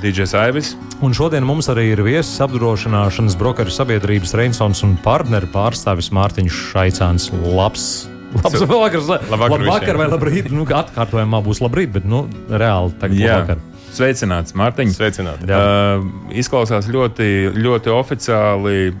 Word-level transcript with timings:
DJs 0.00 0.32
Aivis. 0.40 0.74
Un 1.04 1.12
šodien 1.16 1.44
mums 1.46 1.68
arī 1.72 1.90
ir 1.92 2.00
viesis 2.04 2.40
apdrošināšanas 2.44 3.36
brokeru 3.40 3.72
sabiedrības 3.74 4.32
Reinsons 4.38 4.80
un 4.86 4.96
partneru 5.04 5.48
pārstāvis 5.52 6.10
Mārtiņš 6.16 6.62
Šaicāns. 6.70 7.28
Labs! 7.44 7.90
Labs 8.36 8.62
vakars, 8.62 9.08
Labvakar 9.10 9.56
labvakar 9.58 9.98
vai 9.98 10.06
labrīt. 10.12 10.50
Nu, 10.54 10.62
atkārtojumā 10.64 11.40
būs 11.44 11.60
labrīt, 11.64 11.90
bet 11.96 12.06
nu, 12.06 12.22
reāli 12.48 12.94
tagad 13.00 13.18
Jā, 13.18 13.40
vakar. 13.42 13.62
sveicināts, 13.96 14.54
Mārtiņ. 14.58 14.94
Sveicināti. 14.94 15.50
Uh, 15.50 16.04
izklausās 16.38 16.88
ļoti, 16.92 17.50
ļoti 17.58 17.92
oficiāli 17.94 18.92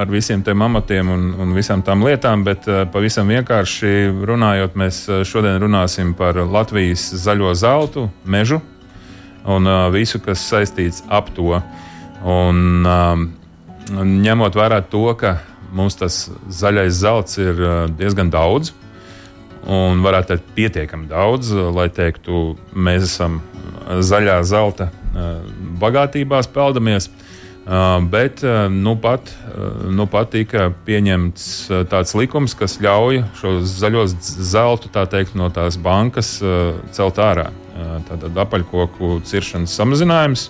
ar 0.00 0.10
visiem 0.10 0.42
tiem 0.46 0.62
amatiem 0.64 1.08
un, 1.12 1.28
un 1.44 1.54
visām 1.54 1.84
tām 1.84 2.06
lietām, 2.06 2.44
bet 2.46 2.66
uh, 2.70 2.82
pavisam 2.90 3.28
vienkārši 3.30 3.94
runājot, 4.30 4.78
mēs 4.80 5.04
uh, 5.10 5.22
šodien 5.28 5.60
runāsim 5.60 6.14
par 6.16 6.40
Latvijas 6.40 7.10
zaļo 7.20 7.52
zeltu, 7.58 8.08
mežu 8.24 8.62
un 9.44 9.68
uh, 9.68 9.88
visu, 9.92 10.20
kas 10.22 10.42
saistīts 10.50 11.04
ap 11.08 11.30
to. 11.36 11.60
Un, 12.20 12.84
um, 12.84 13.28
ņemot 14.24 14.58
vērā 14.58 14.82
to, 14.92 15.06
ka 15.18 15.38
mums 15.72 15.96
tas 15.98 16.26
zaļais 16.50 17.00
zelts 17.00 17.40
ir 17.40 17.62
uh, 17.64 17.84
diezgan 17.96 18.32
daudz, 18.32 18.74
un 19.70 20.04
varētu 20.04 20.34
teikt, 20.34 20.52
pietiekami 20.56 21.08
daudz, 21.10 21.52
lai 21.52 21.88
teiktu, 21.92 22.54
mēs 22.74 23.06
esam 23.08 23.40
zaļā 23.88 24.40
zelta 24.48 24.90
uh, 24.90 25.40
bagātībās 25.80 26.50
peldamies. 26.52 27.10
Uh, 27.10 27.26
Bet 28.10 28.40
nu 28.70 28.96
pat, 28.96 29.28
nu 29.86 30.06
pat 30.10 30.32
tika 30.32 30.70
pieņemts 30.86 31.44
tāds 31.92 32.16
likums, 32.18 32.56
kas 32.58 32.78
ļauj 32.82 33.20
šo 33.38 33.52
zaļo 33.62 34.06
zeltu 34.10 34.90
teikt, 34.90 35.36
no 35.38 35.50
tās 35.54 35.76
bankas 35.78 36.32
celt 36.96 37.20
ārā. 37.22 37.50
Tātad 38.08 38.38
apaļkoku 38.44 39.20
ciršanas 39.28 39.74
samazinājums, 39.78 40.46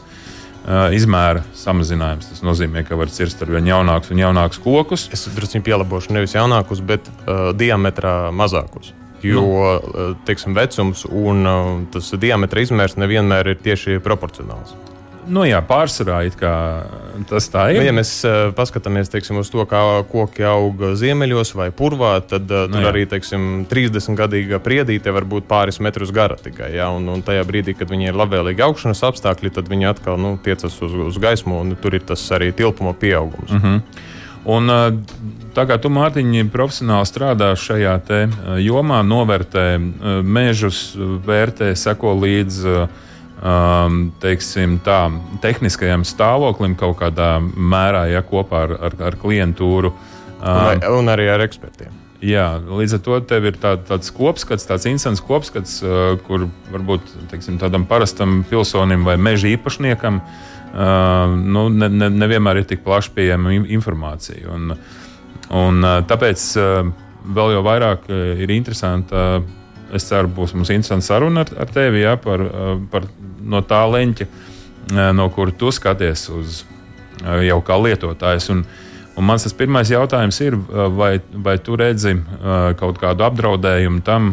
izmēra 0.95 1.43
samazinājums. 1.57 2.31
Tas 2.33 2.45
nozīmē, 2.47 2.85
ka 2.89 2.99
var 3.01 3.13
cirst 3.13 3.43
ar 3.43 3.53
vien 3.55 3.69
jaunākus 3.71 4.13
un 4.15 4.23
jaunākus 4.23 4.61
kokus. 4.65 5.09
Es 5.15 5.27
drusku 5.35 5.63
pielabošu 5.65 6.15
nevis 6.17 6.37
jaunākus, 6.37 6.83
bet 6.85 7.09
uh, 7.11 7.51
diametrā 7.57 8.31
mazākus. 8.37 8.95
Jo 9.25 9.43
nu. 9.45 10.05
teiksim, 10.25 10.55
vecums 10.57 11.05
un 11.05 11.45
uh, 11.45 11.73
tas 11.93 12.09
diametra 12.21 12.63
izmērs 12.65 12.97
nevienmēr 13.01 13.53
ir 13.53 13.61
tieši 13.61 13.99
proporcionāls. 14.05 14.73
Nu, 15.29 15.43
jā, 15.45 15.59
pārsvarā 15.65 16.23
tas 17.29 17.49
tā 17.53 17.67
Nu, 17.69 17.81
ir. 17.81 17.89
ja 17.91 17.93
mēs 17.93 18.13
uh, 18.25 18.53
paskatāmies 18.57 19.11
teiksim, 19.13 19.41
uz 19.43 19.51
to, 19.53 19.65
kā 19.69 19.81
koki 20.09 20.45
aug 20.49 20.81
ziemeļos 20.97 21.53
vai 21.59 21.69
purvā, 21.71 22.15
tad 22.25 22.49
uh, 22.49 22.65
Nu, 22.71 22.79
tur 22.79 22.87
jā. 22.87 22.93
arī 22.93 23.05
teiksim, 23.11 23.67
30 23.71 24.17
gadīga 24.19 24.61
priedīte 24.63 25.13
var 25.13 25.27
būt 25.29 25.49
pāris 25.51 25.81
metrus 25.81 26.13
gara 26.15 26.39
tikai. 26.41 26.73
Ja? 26.77 26.91
Un, 26.95 27.09
un 27.13 27.25
tajā 27.27 27.45
brīdī, 27.49 27.77
kad 27.79 27.91
viņi 27.93 28.11
ir 28.11 28.21
labvēlīgi 28.21 28.65
augšanas 28.65 29.05
apstākļi, 29.11 29.53
tad 29.59 29.69
viņi 29.69 29.91
atkal 29.91 30.17
nu, 30.21 30.37
tiecas 30.43 30.79
uz, 30.81 30.97
uz 31.11 31.21
gaismu, 31.21 31.61
un 31.61 31.77
tur 31.77 31.99
ir 31.99 32.07
tas 32.07 32.25
arī 32.37 32.53
tilpuma 32.57 32.95
pieaugums. 32.95 33.51
Mm 33.51 33.61
-hmm. 33.61 34.09
Un, 34.45 34.71
uh, 34.71 34.89
tā 35.55 35.67
kā 35.69 35.77
tu, 35.81 35.91
Mārtiņ, 35.93 36.49
profesionāli 36.49 37.07
strādā 37.07 37.53
šajā 37.57 38.01
jomā, 38.65 39.03
novērtē 39.05 39.67
mežus, 40.23 40.97
vērtē, 41.27 41.75
seko 41.77 42.15
līdzi 42.15 42.89
um, 43.43 44.13
teiksim, 44.23 44.79
tā, 44.85 45.09
tehniskajam 45.43 46.05
stāvoklim 46.09 46.77
kaut 46.79 46.99
kādā 47.01 47.39
mērā, 47.41 48.07
ja 48.13 48.23
kopā 48.27 48.67
ar, 48.69 48.77
ar, 48.91 48.97
ar 49.11 49.19
klientūru. 49.21 49.93
Un, 49.93 50.21
Um, 50.41 51.01
un 51.03 51.13
arī 51.13 51.27
ar 51.29 51.43
ekspertiem. 51.45 51.93
Jā, 52.25 52.55
līdz 52.65 52.95
ar 52.97 53.01
to 53.05 53.19
tev 53.29 53.45
ir 53.49 53.59
tā, 53.61 53.75
tāds 53.85 54.09
kopskats, 54.13 54.65
tāds 54.69 54.87
instants 54.89 55.21
kopskats, 55.25 55.79
uh, 55.85 56.15
kur 56.25 56.47
varbūt 56.73 57.13
teiksim, 57.29 57.59
tādam 57.61 57.85
parastam 57.89 58.43
pilsonim 58.49 59.05
vai 59.05 59.19
meža 59.21 59.51
īpašniekam 59.53 60.21
uh, 60.21 61.37
nu, 61.37 61.67
ne, 61.69 61.91
ne, 61.93 62.09
nevienmēr 62.23 62.61
ir 62.63 62.69
tik 62.73 62.85
plaši 62.85 63.13
pieejama 63.17 63.53
in- 63.57 63.69
informācija. 63.77 64.49
Un, 64.53 64.75
un, 65.49 65.85
uh, 65.85 66.01
tāpēc 66.09 66.45
uh, 66.61 66.91
vēl 67.37 67.57
jau 67.59 67.63
vairāk 67.69 68.09
ir 68.13 68.53
interesanti. 68.57 69.13
Uh, 69.13 69.60
es 69.97 70.07
ceru, 70.09 70.31
būs 70.37 70.55
mums 70.57 70.71
interesanti 70.73 71.09
saruna 71.09 71.45
ar, 71.45 71.55
ar 71.65 71.73
tevi 71.75 72.05
ja, 72.05 72.17
par, 72.21 72.45
uh, 72.45 72.77
par 72.93 73.09
no 73.41 73.63
tā 73.67 73.83
leņķa, 73.91 74.27
uh, 74.27 75.01
no 75.17 75.31
kur 75.35 75.53
tu 75.53 75.73
skaties 75.75 76.29
uz 76.35 76.63
uh, 76.63 77.41
jau 77.47 77.61
kā 77.67 77.81
lietotājs. 77.81 78.53
Un, 78.55 78.65
Un 79.19 79.27
mans 79.27 79.43
tas 79.43 79.53
pirmais 79.53 79.91
jautājums 79.91 80.39
ir, 80.41 80.55
vai, 80.97 81.19
vai 81.45 81.57
tu 81.61 81.75
redzi 81.77 82.15
kaut 82.81 82.97
kādu 83.03 83.25
apdraudējumu 83.27 84.01
tam, 84.07 84.31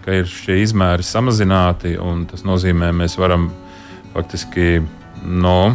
ka 0.00 0.14
ir 0.22 0.30
šie 0.30 0.60
izmēri 0.62 1.04
samazināti, 1.04 1.96
un 2.00 2.22
tas 2.30 2.46
nozīmē, 2.46 2.92
mēs 2.96 3.18
varam 3.20 3.50
faktiski 4.14 4.78
no 5.26 5.74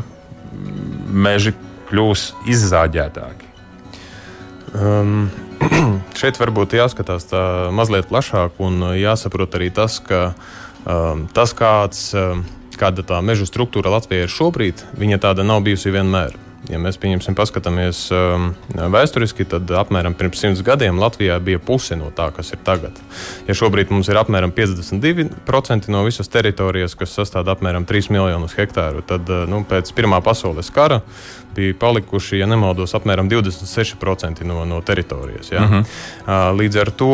meži 1.11 1.53
kļūs 1.91 2.23
izzāģētāki. 2.49 3.51
Um, 4.73 5.27
šeit 6.19 6.39
varbūt 6.39 6.77
jāskatās 6.77 7.29
tā 7.31 7.43
mazliet 7.75 8.09
plašāk 8.09 8.59
un 8.63 8.93
jāsaprot 8.97 9.57
arī 9.59 9.69
tas, 9.73 9.99
ka 10.03 10.31
um, 10.85 11.27
tas, 11.33 11.53
kāds, 11.57 12.09
um, 12.17 12.43
kāda 12.77 13.05
tā 13.07 13.21
meža 13.25 13.47
struktūra 13.49 13.93
Latvijā 13.97 14.27
ir 14.27 14.33
šobrīd, 14.33 14.85
viņa 14.97 15.23
tāda 15.27 15.47
nav 15.47 15.63
bijusi 15.65 15.93
vienmēr. 15.93 16.46
Ja 16.67 16.79
mēs 16.83 16.97
pieņemsim, 16.99 17.35
paskatāmies 17.37 18.01
um, 18.11 18.49
vēsturiski, 18.75 19.45
tad 19.47 19.71
apmēram 19.79 20.15
pirms 20.19 20.41
simts 20.43 20.63
gadiem 20.65 20.99
Latvijā 20.99 21.37
bija 21.43 21.61
puse 21.63 21.95
no 21.95 22.09
tā, 22.15 22.27
kas 22.35 22.51
ir 22.51 22.59
tagad. 22.67 22.99
Ja 23.47 23.55
šobrīd 23.55 23.93
mums 23.93 24.09
ir 24.11 24.19
apmēram 24.19 24.51
52% 24.55 25.91
no 25.93 26.03
visas 26.03 26.27
teritorijas, 26.33 26.97
kas 26.99 27.15
sastāv 27.15 27.47
apmēram 27.53 27.87
3 27.87 28.11
miljonus 28.11 28.57
hektāru, 28.59 29.03
tad 29.07 29.31
uh, 29.31 29.45
nu, 29.47 29.63
pēc 29.67 29.93
Pirmā 29.97 30.19
pasaules 30.23 30.69
kara 30.75 30.99
bija 31.57 31.73
palikuši, 31.79 32.41
ja 32.41 32.45
nemaldos, 32.49 32.93
apmēram 32.93 33.29
26% 33.31 34.43
no, 34.45 34.61
no 34.67 34.81
teritorijas. 34.85 35.51
Ja? 35.51 35.63
Uh 35.63 35.71
-huh. 35.71 36.59
Līdz 36.59 36.81
ar 36.81 36.91
to 36.91 37.13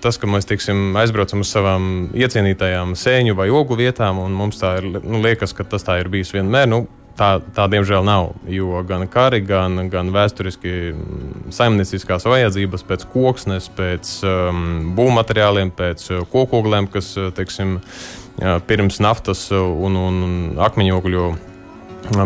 tas, 0.00 0.18
ka 0.18 0.26
mēs 0.26 0.44
teiksim, 0.50 0.96
aizbraucam 0.96 1.40
uz 1.40 1.54
savām 1.54 2.08
iecienītajām 2.12 2.92
sēņu 2.92 3.34
vai 3.34 3.48
ogu 3.50 3.76
vietām, 3.76 4.18
un 4.18 4.32
mums 4.32 4.60
tā 4.60 4.76
ir, 4.78 5.00
nu, 5.02 5.22
liekas, 5.22 5.52
ka 5.52 5.64
tas 5.64 5.84
tā 5.84 6.00
ir 6.00 6.08
bijis 6.08 6.34
vienmēr. 6.34 6.68
Nu, 6.68 6.86
Tā, 7.14 7.38
tā 7.54 7.68
diemžēl 7.70 8.02
nav. 8.02 8.32
Jo 8.50 8.80
gan 8.86 9.06
kari, 9.06 9.38
gan, 9.46 9.86
gan 9.90 10.10
vēsturiski 10.14 10.72
mm, 10.90 11.52
saimnieciskās 11.54 12.26
vajadzības 12.26 12.82
pēc 12.88 13.06
koksnes, 13.12 13.68
pēc 13.76 14.16
um, 14.26 14.64
būvmateriāliem, 14.98 15.70
pēc 15.78 16.08
uh, 16.10 16.24
kokogliem, 16.32 16.90
kas 16.90 17.12
uh, 17.14 17.30
teiksim, 17.34 17.76
uh, 17.78 18.58
pirms 18.66 18.98
naftas 19.04 19.46
un, 19.54 19.94
un, 19.94 20.22
un 20.26 20.62
akmeņogļu 20.66 21.26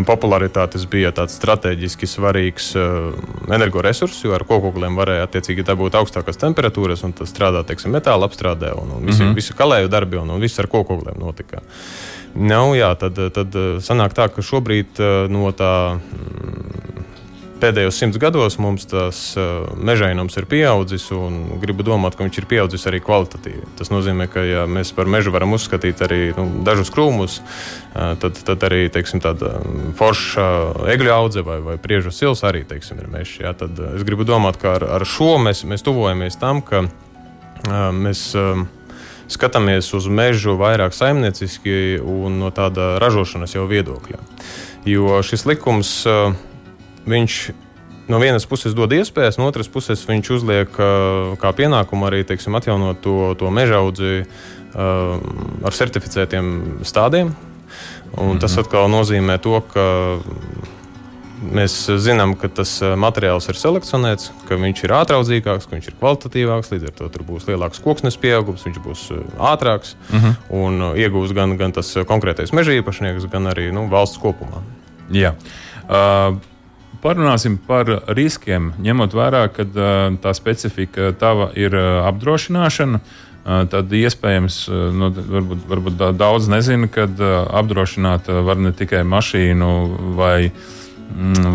popularitātes 0.09 0.83
bija 0.89 1.11
tāds 1.15 1.37
strateģiski 1.37 2.07
svarīgs 2.09 2.73
uh, 2.75 3.13
energoresurss, 3.53 4.25
jo 4.25 4.33
ar 4.35 4.43
kokogliem 4.47 4.97
varēja 4.99 5.29
attiecīgi 5.29 5.63
dabūt 5.69 5.95
augstākas 6.01 6.41
temperatūras, 6.41 7.05
un 7.05 7.13
tas 7.13 7.29
strādā 7.31 7.61
teiksim, 7.63 7.93
metāla 7.95 8.27
apstrādē, 8.27 8.73
un, 8.75 8.97
un 8.97 9.05
visi, 9.05 9.23
mm 9.23 9.29
-hmm. 9.29 9.35
visi 9.35 9.53
kalēju 9.53 9.87
darbi, 9.87 10.17
un, 10.17 10.29
un 10.29 10.41
viss 10.41 10.59
ar 10.59 10.67
kokogliem 10.67 11.19
notika. 11.19 11.61
Nu, 12.39 12.71
jā, 12.77 12.93
tad, 12.95 13.17
tad 13.35 13.55
uh, 13.57 13.79
sanāk 13.83 14.15
tā, 14.15 14.29
ka 14.31 14.43
šobrīd 14.45 14.99
uh, 15.03 15.25
no 15.27 15.49
tā 15.51 15.99
mm, 15.99 17.01
pēdējos 17.59 17.97
simts 17.99 18.19
gados 18.21 18.55
mums 18.63 18.87
tas 18.87 19.19
uh, 19.35 19.67
mežainums 19.75 20.39
ir 20.39 20.47
pieaudzis, 20.47 21.09
un 21.11 21.59
gribu 21.59 21.83
domāt, 21.83 22.15
ka 22.15 22.23
viņš 22.23 22.39
ir 22.39 22.47
pieaudzis 22.47 22.87
arī 22.87 23.01
kvalitatīvi. 23.03 23.65
Tas 23.81 23.91
nozīmē, 23.91 24.29
ka 24.31 24.45
ja 24.47 24.63
mēs 24.71 24.93
par 24.95 25.11
mežu 25.11 25.35
varam 25.35 25.57
uzskatīt 25.59 26.05
arī 26.07 26.21
nu, 26.37 26.47
dažus 26.63 26.93
krūmus, 26.95 27.41
tad, 27.91 28.39
tad 28.47 28.65
arī 28.69 28.85
teiksim, 28.87 29.19
tāda 29.19 29.57
um, 29.59 29.91
forša 29.99 30.47
egļu 30.95 31.15
audze 31.17 31.43
vai, 31.43 31.59
vai 31.65 31.75
priežu 31.81 32.15
sils 32.15 32.47
arī 32.47 32.63
teiksim, 32.71 33.03
ir 33.03 33.11
mežs. 33.11 33.35
Ja? 33.43 33.51
Tad 33.51 33.83
es 33.97 34.07
gribu 34.07 34.23
domāt, 34.23 34.63
ka 34.63 34.77
ar, 34.79 34.87
ar 35.01 35.07
šo 35.07 35.35
mēs, 35.43 35.67
mēs 35.67 35.83
tuvojamies 35.83 36.39
tam, 36.39 36.63
ka 36.63 36.87
mēs. 37.67 38.29
Uh, 38.39 38.67
skatāmies 39.29 39.91
uz 39.97 40.07
mežu 40.09 40.55
vairāk 40.59 40.95
saimnieciski 40.95 41.99
un 42.01 42.39
no 42.41 42.51
tāda 42.55 42.97
ražošanas 43.01 43.55
jau 43.55 43.65
viedokļa. 43.69 44.21
Jo 44.89 45.19
šis 45.25 45.45
likums, 45.49 45.91
uh, 46.09 46.33
viņš 47.09 47.39
no 48.09 48.19
vienas 48.21 48.47
puses 48.49 48.73
dod 48.77 48.93
iespējas, 48.95 49.37
no 49.37 49.49
otras 49.49 49.69
puses 49.71 50.01
viņš 50.07 50.31
uzliek 50.39 50.79
uh, 50.81 51.35
kā 51.41 51.53
pienākumu 51.55 52.09
arī 52.09 52.23
teiksim, 52.27 52.57
atjaunot 52.57 53.03
to, 53.05 53.35
to 53.39 53.51
meža 53.53 53.83
audzi 53.83 54.23
uh, 54.23 55.21
ar 55.61 55.77
certificētiem 55.77 56.81
stādiem. 56.87 57.35
Un 58.17 58.39
tas 58.41 58.55
atkal 58.57 58.89
nozīmē 58.89 59.37
to, 59.37 59.59
ka 59.69 59.85
Mēs 61.39 61.73
zinām, 62.03 62.33
ka 62.35 62.49
tas 62.51 62.73
materiāls 62.99 63.47
ir 63.47 63.55
selekcionēts, 63.55 64.31
ka 64.49 64.57
viņš 64.59 64.83
ir 64.83 64.93
ātrāks, 64.97 65.29
ka 65.69 65.77
viņš 65.77 65.87
ir 65.87 65.95
kvalitatīvāks, 66.01 66.71
līdz 66.73 66.89
ar 66.89 66.95
to 66.97 67.07
tur 67.13 67.23
būs 67.27 67.47
lielāks 67.47 67.79
koksnes 67.83 68.19
pieaugums, 68.19 68.65
viņš 68.67 68.81
būs 68.83 69.05
ātrāks 69.37 69.95
uh 69.95 70.15
mhm. 70.17 70.25
-huh. 70.27 70.35
un 70.59 70.99
iegūs 70.99 71.33
gan, 71.33 71.55
gan 71.57 71.71
tas 71.71 71.93
konkrētais 72.09 72.51
meža 72.51 72.75
īpašnieks, 72.81 73.29
gan 73.31 73.47
arī 73.47 73.71
nu, 73.71 73.87
valsts 73.87 74.19
kopumā. 74.19 74.63
Jā. 75.09 75.33
Uh, 75.89 76.37
Parunāsim 76.99 77.55
par 77.63 77.87
riskiem, 78.11 78.73
ņemot 78.83 79.13
vērā, 79.15 79.45
ka 79.55 79.63
uh, 79.63 80.17
tā 80.19 80.33
specifika 80.35 81.13
tava 81.15 81.47
ir 81.55 81.71
uh, 81.71 82.03
apdrošināšana. 82.09 82.99
Uh, 82.99 83.63
tad 83.71 83.93
iespējams, 83.95 84.57
nu, 84.99 85.07
varbūt, 85.15 85.61
varbūt 85.69 86.01
daudz 86.19 86.49
nezina, 86.51 86.89
ka 86.91 87.07
apdrošināt 87.61 88.27
var 88.45 88.59
ne 88.59 88.73
tikai 88.75 89.05
mašīnu 89.07 89.69
vai, 90.17 90.51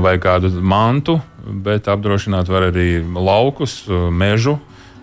vai 0.03 0.17
kādu 0.23 0.51
mantu, 0.61 1.19
bet 1.45 1.89
apdrošināt 1.89 2.49
var 2.51 2.71
arī 2.71 2.99
laukus, 3.03 3.85
mežu 4.11 4.59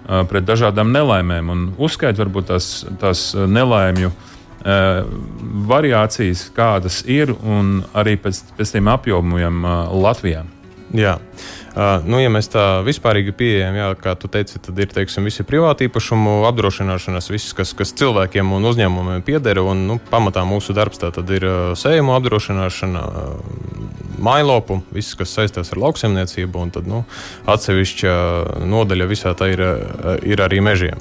pret 0.06 0.44
dažādām 0.44 0.92
nelaimēm. 0.92 1.50
Un 1.53 1.63
uzskait 1.80 2.18
varbūt 2.19 2.50
tās, 2.50 2.71
tās 3.00 3.31
nelaimju 3.36 4.09
uh, 4.09 4.27
Uh, 4.62 5.07
variācijas, 5.65 6.44
kādas 6.53 7.00
ir, 7.09 7.31
un 7.33 7.80
arī 7.98 8.13
pēc, 8.21 8.44
pēc 8.59 8.75
tiem 8.75 8.92
apjomiem 8.94 9.63
uh, 9.65 9.89
Latvijā. 10.03 10.44
Jā. 10.94 11.15
Uh, 11.18 11.61
nu, 12.03 12.19
ja 12.19 12.27
mēs 12.31 12.50
tā 12.51 12.81
vispārīgi 12.83 13.31
pieejam, 13.38 13.77
jā, 13.79 13.88
kā 14.00 14.12
tu 14.19 14.27
teici, 14.31 14.59
tad 14.59 14.79
ir 14.81 14.91
teiksim, 14.91 15.23
visi 15.27 15.45
privāti 15.47 15.88
īpašumu 15.88 16.41
apdrošināšanas, 16.50 17.29
viss, 17.31 17.53
kas, 17.56 17.71
kas 17.77 17.94
cilvēkiem 17.95 18.51
un 18.57 18.68
uzņēmumiem 18.68 19.23
pieder. 19.23 19.62
Un, 19.63 19.85
nu, 19.88 19.97
pamatā 20.12 20.44
mūsu 20.47 20.75
darbs 20.75 21.00
ir 21.01 21.45
uh, 21.47 21.59
sējumu 21.79 22.15
apdrošināšana, 22.18 23.03
uh, 23.07 23.85
mailopu, 24.21 24.81
viss, 24.91 25.15
kas 25.15 25.31
saistās 25.38 25.71
ar 25.71 25.79
lauksaimniecību, 25.85 26.59
un 26.59 26.75
tad, 26.75 26.89
nu, 26.91 27.06
atsevišķa 27.50 28.18
nodaļa 28.68 29.07
visā 29.07 29.31
tā 29.39 29.53
ir, 29.53 29.63
uh, 29.63 30.19
ir 30.27 30.44
arī 30.44 30.59
mežiem. 30.65 31.00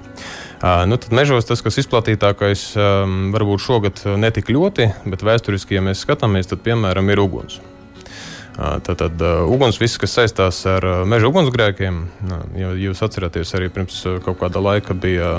Uh, 0.60 0.84
nu, 0.86 1.00
tad 1.02 1.16
mežos 1.16 1.50
tas, 1.50 1.64
kas 1.66 1.80
izplatītākais, 1.82 2.68
um, 2.78 3.18
varbūt 3.34 3.66
šogad 3.66 4.06
netik 4.22 4.52
ļoti, 4.54 4.92
bet 5.08 5.26
vēsturiski, 5.26 5.80
ja 5.80 5.84
mēs 5.84 6.06
skatāmies, 6.06 6.52
tad 6.52 6.62
piemēram 6.62 7.10
ir 7.10 7.26
uguns. 7.26 7.58
Tātad 8.60 9.22
uguns, 9.48 9.78
viss, 9.80 9.96
kas 10.00 10.12
saistās 10.18 10.58
ar 10.68 10.84
meža 11.08 11.30
ugunsgrēkiem, 11.30 12.00
ja 12.60 12.72
jūs 12.76 13.00
atceraties, 13.06 13.54
arī 13.56 13.70
pirms 13.72 14.02
kaut 14.26 14.36
kāda 14.42 14.60
laika 14.60 14.92
bija 14.92 15.38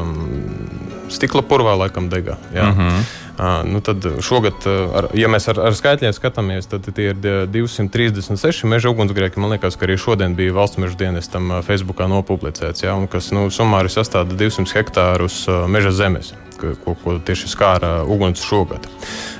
stikla 1.13 1.43
purvā, 1.45 1.75
laikam, 1.83 2.09
degā. 2.09 2.39
Jā. 2.55 2.71
Mhm. 2.71 2.87
-huh. 2.87 3.19
Uh, 3.41 3.71
nu 3.71 3.79
tad 3.81 4.05
šogad, 4.21 4.53
ar, 4.93 5.07
ja 5.17 5.27
mēs 5.31 5.47
ar, 5.49 5.57
ar 5.59 5.73
skaitļiem 5.73 6.13
skatāmies, 6.13 6.67
tad 6.69 6.85
tie 6.93 7.07
ir 7.09 7.15
236 7.49 8.67
meža 8.69 8.91
ugunsgrēki. 8.91 9.39
Man 9.41 9.55
liekas, 9.55 9.79
ka 9.79 9.87
arī 9.87 9.97
šodien 9.97 10.35
bija 10.35 10.53
valsts 10.53 10.77
meža 10.77 10.99
dienestam 10.99 11.49
Facebookā 11.65 12.05
nopublicēts, 12.11 12.83
ja, 12.83 12.93
kas 13.09 13.31
nu, 13.31 13.47
sumāri 13.49 13.89
sastāv 13.89 14.35
200 14.35 14.75
hektārus 14.75 15.47
meža 15.67 15.91
zemes 15.91 16.35
ko, 16.83 16.95
ko 17.03 17.17
tieši 17.25 17.49
skāra 17.51 17.91
uguns 18.07 18.43
šogad. 18.45 18.87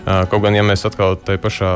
Kaut 0.05 0.41
gan, 0.43 0.55
ja 0.57 0.63
mēs 0.65 0.85
atkal 0.87 1.17
tajā 1.19 1.41
pašā 1.41 1.71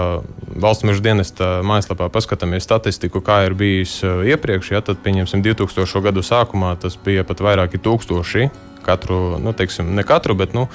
valsts 0.62 0.86
meža 0.88 1.04
dienesta 1.06 1.50
mājaslapā 1.66 2.10
paskatāmies 2.14 2.66
statistiku, 2.66 3.22
kā 3.26 3.44
ir 3.48 3.58
bijis 3.58 4.00
iepriekš, 4.04 4.72
ja, 4.74 4.82
tad, 4.86 5.02
pieņemsim, 5.06 5.44
2000. 5.46 6.02
gadu 6.08 6.26
sākumā 6.26 6.74
tas 6.82 6.98
bija 6.98 7.26
pat 7.28 7.44
vairāki 7.46 7.82
tūkstoši. 7.82 8.50
Katru, 8.86 9.40
nu, 9.42 9.54
teiksim, 9.58 9.96
ne 9.98 10.04
katru, 10.06 10.36
bet 10.38 10.54
nu, 10.54 10.68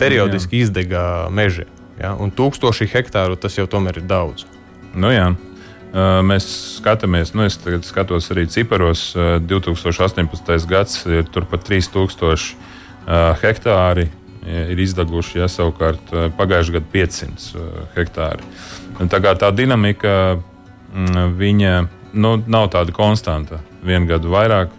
periodiski 0.00 0.56
jā. 0.56 0.68
izdega 0.68 1.02
meži. 1.28 1.66
Ja, 2.00 2.14
un 2.16 2.32
tūkstoši 2.32 2.88
hektāru 2.92 3.36
tas 3.40 3.56
jau 3.56 3.66
tomēr 3.68 4.00
ir 4.00 4.08
daudz. 4.08 4.46
Nu, 4.96 5.10
jā. 5.12 5.30
Mēs 5.96 6.46
skatāmies, 6.76 7.32
nu, 7.32 7.46
es 7.48 7.56
skatos 7.88 8.28
arī 8.34 8.46
ciparos. 8.52 9.14
2018. 9.16 10.66
gads 10.68 11.04
ir 11.08 11.28
turpat 11.32 11.64
3000 11.64 12.56
hektāri 13.42 14.08
ir 14.46 14.78
izdeguši, 14.78 15.40
ja 15.40 15.48
savukārt 15.50 16.12
pagājušajā 16.38 16.78
gadā 16.78 16.90
500 16.92 17.86
hektāri. 17.96 18.50
Tā 19.10 19.20
tā 19.36 19.50
dinamika, 19.54 20.38
mm, 20.94 21.32
viņa 21.38 21.72
nu, 22.16 22.36
nav 22.46 22.70
tāda 22.74 22.94
konstanta. 22.94 23.60
Vienu 23.86 24.08
gadu 24.10 24.30
vairāk, 24.32 24.70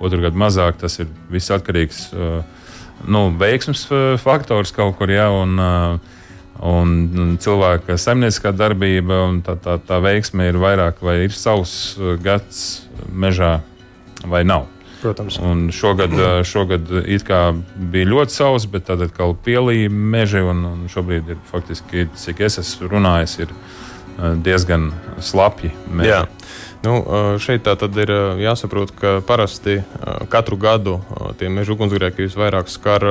otru 0.00 0.22
gadu 0.24 0.38
mazāk. 0.40 0.78
Tas 0.80 0.98
ir 1.02 1.10
viss 1.30 1.52
atkarīgs 1.54 2.08
no 2.12 2.42
nu, 3.06 3.24
veiksmes 3.38 3.86
faktors 4.22 4.72
kaut 4.74 4.96
kur. 4.98 5.10
Ja, 5.12 5.28
un, 5.30 5.58
un 6.56 7.34
cilvēka 7.42 7.98
saimnieciskā 8.00 8.54
darbība 8.56 9.24
un 9.26 9.42
tā, 9.44 9.58
tā, 9.60 9.76
tā 9.82 10.00
veiksme 10.04 10.48
ir 10.48 10.60
vairāk, 10.62 11.02
vai 11.04 11.22
ir 11.26 11.36
savs 11.36 11.96
gads 12.22 12.86
mežā 13.12 13.58
vai 14.26 14.44
nav. 14.48 14.70
Protams. 15.02 15.38
Un 15.42 15.68
šogad, 15.72 16.14
šogad 16.52 16.92
bija 17.76 18.10
ļoti 18.12 18.36
sausa, 18.36 18.70
bet 18.72 18.88
tad 18.90 19.04
atkal 19.06 19.36
pielīja 19.46 19.90
meži. 19.90 20.44
Un, 20.44 20.64
un 20.72 20.86
šobrīd 20.92 21.34
ir 21.34 21.42
faktiski, 21.50 22.08
cik 22.16 22.44
es 22.48 22.60
esmu 22.62 22.92
runājis, 22.96 23.38
ir 23.46 23.56
diezgan 24.44 24.90
slapji. 25.20 25.72
Meži. 25.92 26.14
Jā. 26.14 26.24
Nu, 26.84 27.00
šeit 27.42 27.64
tā 27.66 27.72
tad 27.78 27.96
ir 27.98 28.10
jāsaprot, 28.38 28.92
ka 28.94 29.16
parasti 29.26 29.80
katru 30.30 30.58
gadu 30.60 30.98
tie 31.40 31.48
meža 31.50 31.74
ugunsgrēki 31.74 32.28
visvairāk 32.28 32.70
skar 32.70 33.02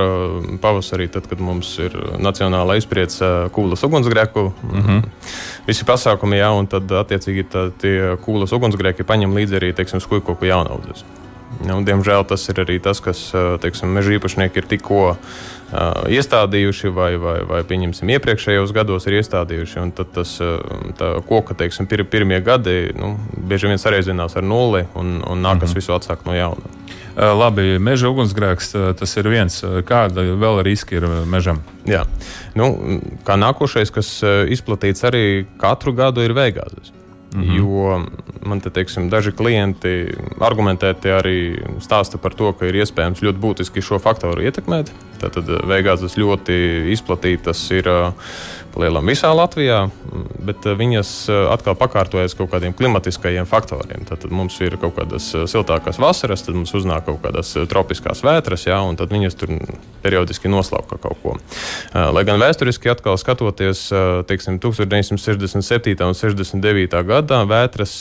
pavasarī, 0.64 1.10
tad, 1.12 1.28
kad 1.28 1.42
mums 1.44 1.74
ir 1.84 1.96
nacionāla 2.22 2.78
izpriece 2.80 3.50
kūlas 3.56 3.84
ugunsgrēku. 3.88 4.46
Mm 4.64 4.86
-hmm. 4.86 5.04
Visi 5.68 5.86
pasākumi, 5.86 6.40
jā, 6.40 6.50
un 6.56 6.68
tad 6.68 6.92
attiecīgi 6.92 7.46
tā, 7.52 7.72
tie 7.82 8.16
kūlas 8.26 8.54
ugunsgrēki 8.56 9.04
paņem 9.04 9.36
līdzi 9.36 9.60
arī, 9.60 9.74
teiksim, 9.74 10.00
skujkoku 10.00 10.46
jaunaudzes. 10.46 11.06
Nu, 11.66 11.80
diemžēl 11.88 12.26
tas 12.28 12.44
ir 12.52 12.60
arī 12.66 12.80
tas, 12.84 13.00
kas 13.00 13.30
teiksim, 13.64 13.94
meža 13.96 14.18
īpašnieki 14.18 14.60
ir 14.60 14.68
tikko 14.70 15.04
uh, 15.14 15.20
iestādījuši, 16.12 16.92
vai, 16.94 17.16
vai, 17.22 17.38
vai 17.48 17.62
pieņemsim, 17.68 18.10
iepriekšējos 18.16 18.74
gados 18.76 19.08
ir 19.08 19.20
iestādījuši. 19.20 19.86
Tad 19.98 20.12
tas 20.16 20.36
koka 21.28 21.58
teiksim, 21.58 21.88
pir, 21.90 22.06
pirmie 22.10 22.40
gadi 22.46 22.94
nu, 22.98 23.16
bieži 23.38 23.72
vien 23.72 23.82
sareizinās 23.82 24.38
ar 24.38 24.46
nulli 24.46 24.86
un, 24.96 25.22
un 25.26 25.42
nākas 25.42 25.70
mm 25.70 25.72
-hmm. 25.72 25.76
visu 25.76 25.94
atsākt 25.94 26.26
no 26.26 26.36
jauna. 26.36 26.74
Labi, 27.16 27.80
meža 27.80 28.10
ugunsgrēks 28.10 28.74
tas 29.00 29.18
ir 29.18 29.28
viens. 29.30 29.64
Kāda 29.88 30.22
vēl 30.36 30.64
riska 30.64 30.96
ir 30.96 31.08
mežam? 31.26 31.64
Jā, 31.88 32.04
nu, 32.56 33.00
kā 33.24 33.38
nākošais, 33.40 33.92
kas 33.92 34.24
izplatīts 34.52 35.04
arī 35.04 35.46
katru 35.58 35.94
gadu, 35.94 36.22
ir 36.22 36.34
veigāzes. 36.34 36.92
-hmm. 37.42 37.58
Jo 37.58 38.06
man 38.46 38.62
te 38.62 38.70
teiksim, 38.70 39.10
daži 39.10 39.34
klienti 39.36 40.14
argumentēti 40.40 41.12
arī 41.12 41.38
stāsta 41.84 42.20
par 42.22 42.34
to, 42.38 42.52
ka 42.54 42.70
ir 42.70 42.78
iespējams 42.84 43.24
ļoti 43.26 43.42
būtiski 43.42 43.82
šo 43.82 44.00
faktoru 44.00 44.46
ietekmēt. 44.46 44.92
Tātad 45.22 45.50
eh, 45.50 45.64
veigāzes 45.68 46.18
ļoti 46.20 46.58
izplatītas 46.94 47.64
ir 47.76 47.90
eh, 47.90 48.12
lielam 48.80 49.08
visā 49.08 49.32
Latvijā, 49.36 49.86
bet 50.46 50.66
eh, 50.68 50.76
viņas 50.78 51.12
atkal 51.54 51.78
pakārtojas 51.80 52.36
kaut 52.38 52.52
kādiem 52.54 52.76
klimatiskajiem 52.78 53.48
faktoriem. 53.50 54.06
Tad 54.10 54.28
mums 54.32 54.58
ir 54.64 54.78
kaut 54.82 54.98
kādas 55.00 55.32
siltākas 55.52 56.00
vasaras, 56.02 56.46
tad 56.46 56.58
mums 56.58 56.74
uznāk 56.78 57.08
kaut 57.10 57.22
kādas 57.24 57.54
tropiskās 57.72 58.24
vētras, 58.26 58.68
jā, 58.70 58.78
un 58.84 59.00
tad 59.00 59.14
viņas 59.14 59.40
tur 59.40 59.56
periodiski 60.04 60.52
noslauka 60.52 61.00
kaut 61.02 61.20
ko. 61.24 61.36
Lai 61.94 62.24
gan 62.28 62.40
vēsturiski 62.42 62.92
atkal 62.92 63.18
skatoties, 63.22 63.88
teiksim, 64.30 64.60
1967. 64.64 65.96
un 66.06 66.18
69. 66.18 67.04
gadā 67.08 67.42
vētras 67.50 67.98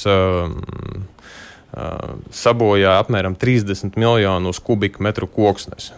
sabojā 2.35 2.99
apmēram 3.03 3.37
30 3.39 3.99
miljonus 3.99 4.61
kubikmetru 4.63 5.29
koksnes. 5.31 5.93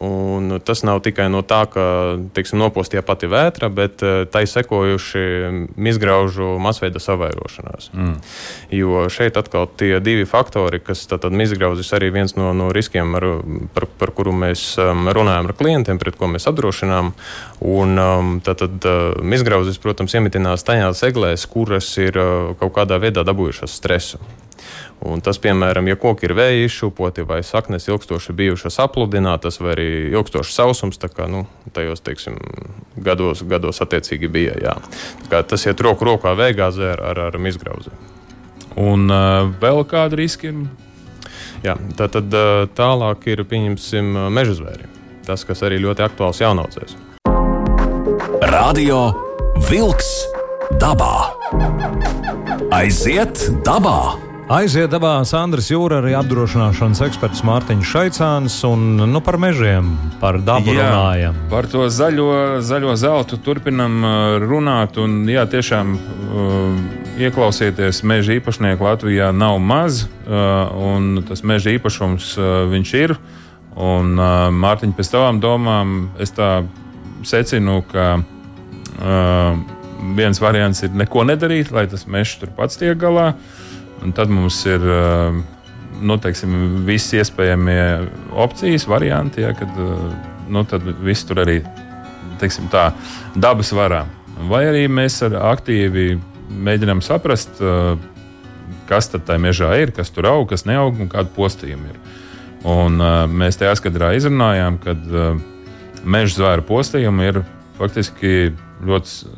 Un 0.00 0.60
tas 0.64 0.80
nav 0.88 1.02
tikai 1.04 1.26
no 1.28 1.42
tā, 1.44 1.64
ka 1.68 1.84
teiksim, 2.32 2.56
nopostīja 2.62 3.02
pati 3.04 3.28
vētra, 3.28 3.68
bet 3.68 4.00
tai 4.32 4.44
sekojuši 4.48 5.24
izgraužu 5.90 6.54
masveida 6.64 7.02
savairošanās. 7.02 7.90
Mm. 7.92 8.14
Jo 8.72 9.04
šeit 9.12 9.36
atkal 9.36 9.68
tie 9.68 9.98
divi 10.00 10.24
faktori, 10.28 10.80
kas 10.80 11.04
izgrauzis 11.44 11.92
arī 11.92 12.08
viens 12.14 12.36
no, 12.38 12.54
no 12.56 12.70
riskiem, 12.72 13.12
ar, 13.18 13.26
par, 13.76 13.88
par 14.00 14.14
kuru 14.16 14.32
mēs 14.32 14.78
runājam 14.80 15.50
ar 15.50 15.56
klientiem, 15.58 16.00
pret 16.00 16.16
ko 16.16 16.30
mēs 16.32 16.48
apdrošinām. 16.48 17.12
Un, 17.64 18.00
tad, 18.44 18.64
tad 18.64 18.88
izgrauzis, 19.36 19.80
protams, 19.82 20.16
iemitinās 20.16 20.64
tajās 20.64 21.04
eglēs, 21.04 21.44
kuras 21.52 21.92
ir 22.00 22.16
kaut 22.60 22.72
kādā 22.80 22.96
veidā 23.02 23.26
dabūjušas 23.28 23.76
stresu. 23.76 24.22
Un 25.04 25.20
tas, 25.20 25.36
piemēram, 25.36 25.88
ja 25.90 25.98
koki 26.00 26.24
ir 26.24 26.32
vēja 26.36 26.64
izšūpoti 26.64 27.26
vai 27.28 27.42
saknes 27.44 27.90
ilgstoši 27.90 28.32
bijušas 28.36 28.78
apludinātas, 28.80 29.60
vai 29.60 29.74
arī 29.74 29.88
ilgstošs 30.14 30.54
sausums, 30.56 30.96
tā 31.00 31.10
kā 31.12 31.26
nu, 31.28 31.44
tajos 31.76 32.00
teiksim, 32.04 32.38
gados, 33.04 33.44
gados 33.48 33.82
attiecīgi 33.84 34.30
bija. 34.32 34.56
Jā. 34.64 34.78
Tas 35.44 35.66
iet 35.68 35.82
roku 35.84 36.08
rokā 36.08 36.32
vējgāzē 36.40 36.94
ar, 36.94 37.04
ar, 37.12 37.22
ar 37.28 37.38
izgrauzi. 37.52 37.92
Un 38.80 39.06
uh, 39.12 39.52
vēl 39.60 39.84
kāda 39.90 40.16
riska 40.18 40.48
ir? 40.50 40.64
Jā, 41.64 41.76
tā 41.98 42.08
tad 42.12 42.32
uh, 42.32 42.64
tālāk 42.76 43.28
ir 43.28 43.44
pieņemsim 43.48 44.08
meža 44.32 44.56
zvēri. 44.58 44.88
Tas, 45.24 45.44
kas 45.48 45.62
arī 45.64 45.78
ļoti 45.84 46.04
aktuāls 46.04 46.40
jaunaudzēs. 46.42 46.96
Radio 48.50 49.06
Vilks 49.68 50.12
dabā. 50.80 51.14
Aiziet 52.74 53.48
dabā! 53.64 54.23
Aiziet 54.44 54.90
dabā 54.92 55.22
Sandrs 55.24 55.70
Jūra, 55.72 56.02
arī 56.02 56.10
apdrošināšanas 56.18 56.98
eksperts 57.06 57.40
Mārtiņš 57.48 57.88
Šaicāns 57.88 58.58
un 58.68 58.98
nu, 59.08 59.22
par 59.24 59.38
mežiem, 59.40 59.94
par 60.20 60.36
dabu 60.44 60.74
jā, 60.76 60.84
runājam. 60.84 61.38
Par 61.48 61.64
to 61.72 61.86
zaļo, 61.88 62.26
zaļo 62.60 62.92
zeltu 63.00 63.38
turpinam 63.40 63.96
uh, 64.04 64.36
runāt. 64.44 65.00
Un, 65.00 65.22
jā, 65.32 65.46
tiešām 65.48 65.94
uh, 65.96 66.76
ieklausieties, 67.24 68.02
meža 68.04 68.36
īpašnieku 68.36 68.84
Latvijā 68.84 69.30
nav 69.32 69.56
maz, 69.64 70.04
uh, 70.04 70.68
un 70.92 71.24
tas 71.24 71.40
meža 71.40 71.72
īpašums 71.78 72.34
uh, 72.36 72.52
viņš 72.68 72.94
ir. 73.00 73.16
Un, 73.80 74.12
uh, 74.20 74.52
Mārtiņ, 74.52 74.92
pēc 74.92 75.14
tavām 75.16 75.40
domām, 75.40 75.98
es 76.20 76.36
tā 76.36 76.58
secinu, 77.24 77.80
ka 77.88 78.18
uh, 78.20 79.60
viens 80.20 80.44
variants 80.44 80.84
ir 80.84 80.92
neko 80.92 81.24
nedarīt, 81.32 81.72
lai 81.72 81.88
tas 81.88 82.04
mežs 82.04 82.36
tur 82.44 82.52
pats 82.52 82.76
tiek 82.76 83.00
galā. 83.00 83.32
Uh, 83.32 83.62
Un 84.02 84.12
tad 84.16 84.32
mums 84.32 84.58
ir 84.68 84.82
nu, 86.02 86.16
teiksim, 86.20 86.84
visi 86.86 87.20
iespējamie 87.20 87.84
opcijas, 88.44 88.88
varianti, 88.90 89.44
ja, 89.44 89.54
kad 89.56 89.70
nu, 90.50 90.64
viss 91.04 91.26
tur 91.28 91.44
arī 91.44 91.60
teiksim, 92.40 92.68
tā, 92.72 92.90
dabas 93.36 93.72
varā. 93.76 94.04
Vai 94.50 94.64
arī 94.68 94.86
mēs 94.90 95.20
aktīvi 95.24 96.14
mēģinām 96.64 97.00
saprast, 97.04 97.62
kas 98.88 99.10
tad 99.12 99.24
tajā 99.28 99.40
mežā 99.40 99.70
ir, 99.80 99.94
kas 99.96 100.10
tur 100.12 100.28
aug, 100.28 100.48
kas 100.50 100.66
neaug 100.68 100.98
un 101.00 101.10
kāda 101.12 101.30
postījuma 101.34 101.92
ir. 101.92 102.00
Un, 102.64 103.00
mēs 103.28 103.60
tajā 103.60 103.74
skaidrā 103.78 104.14
izrunājām, 104.18 104.80
ka 104.82 104.96
meža 106.04 106.38
zvēra 106.38 106.64
postījumi 106.64 107.28
ir 107.30 107.42
faktiski 107.78 108.52
ļoti 108.84 109.30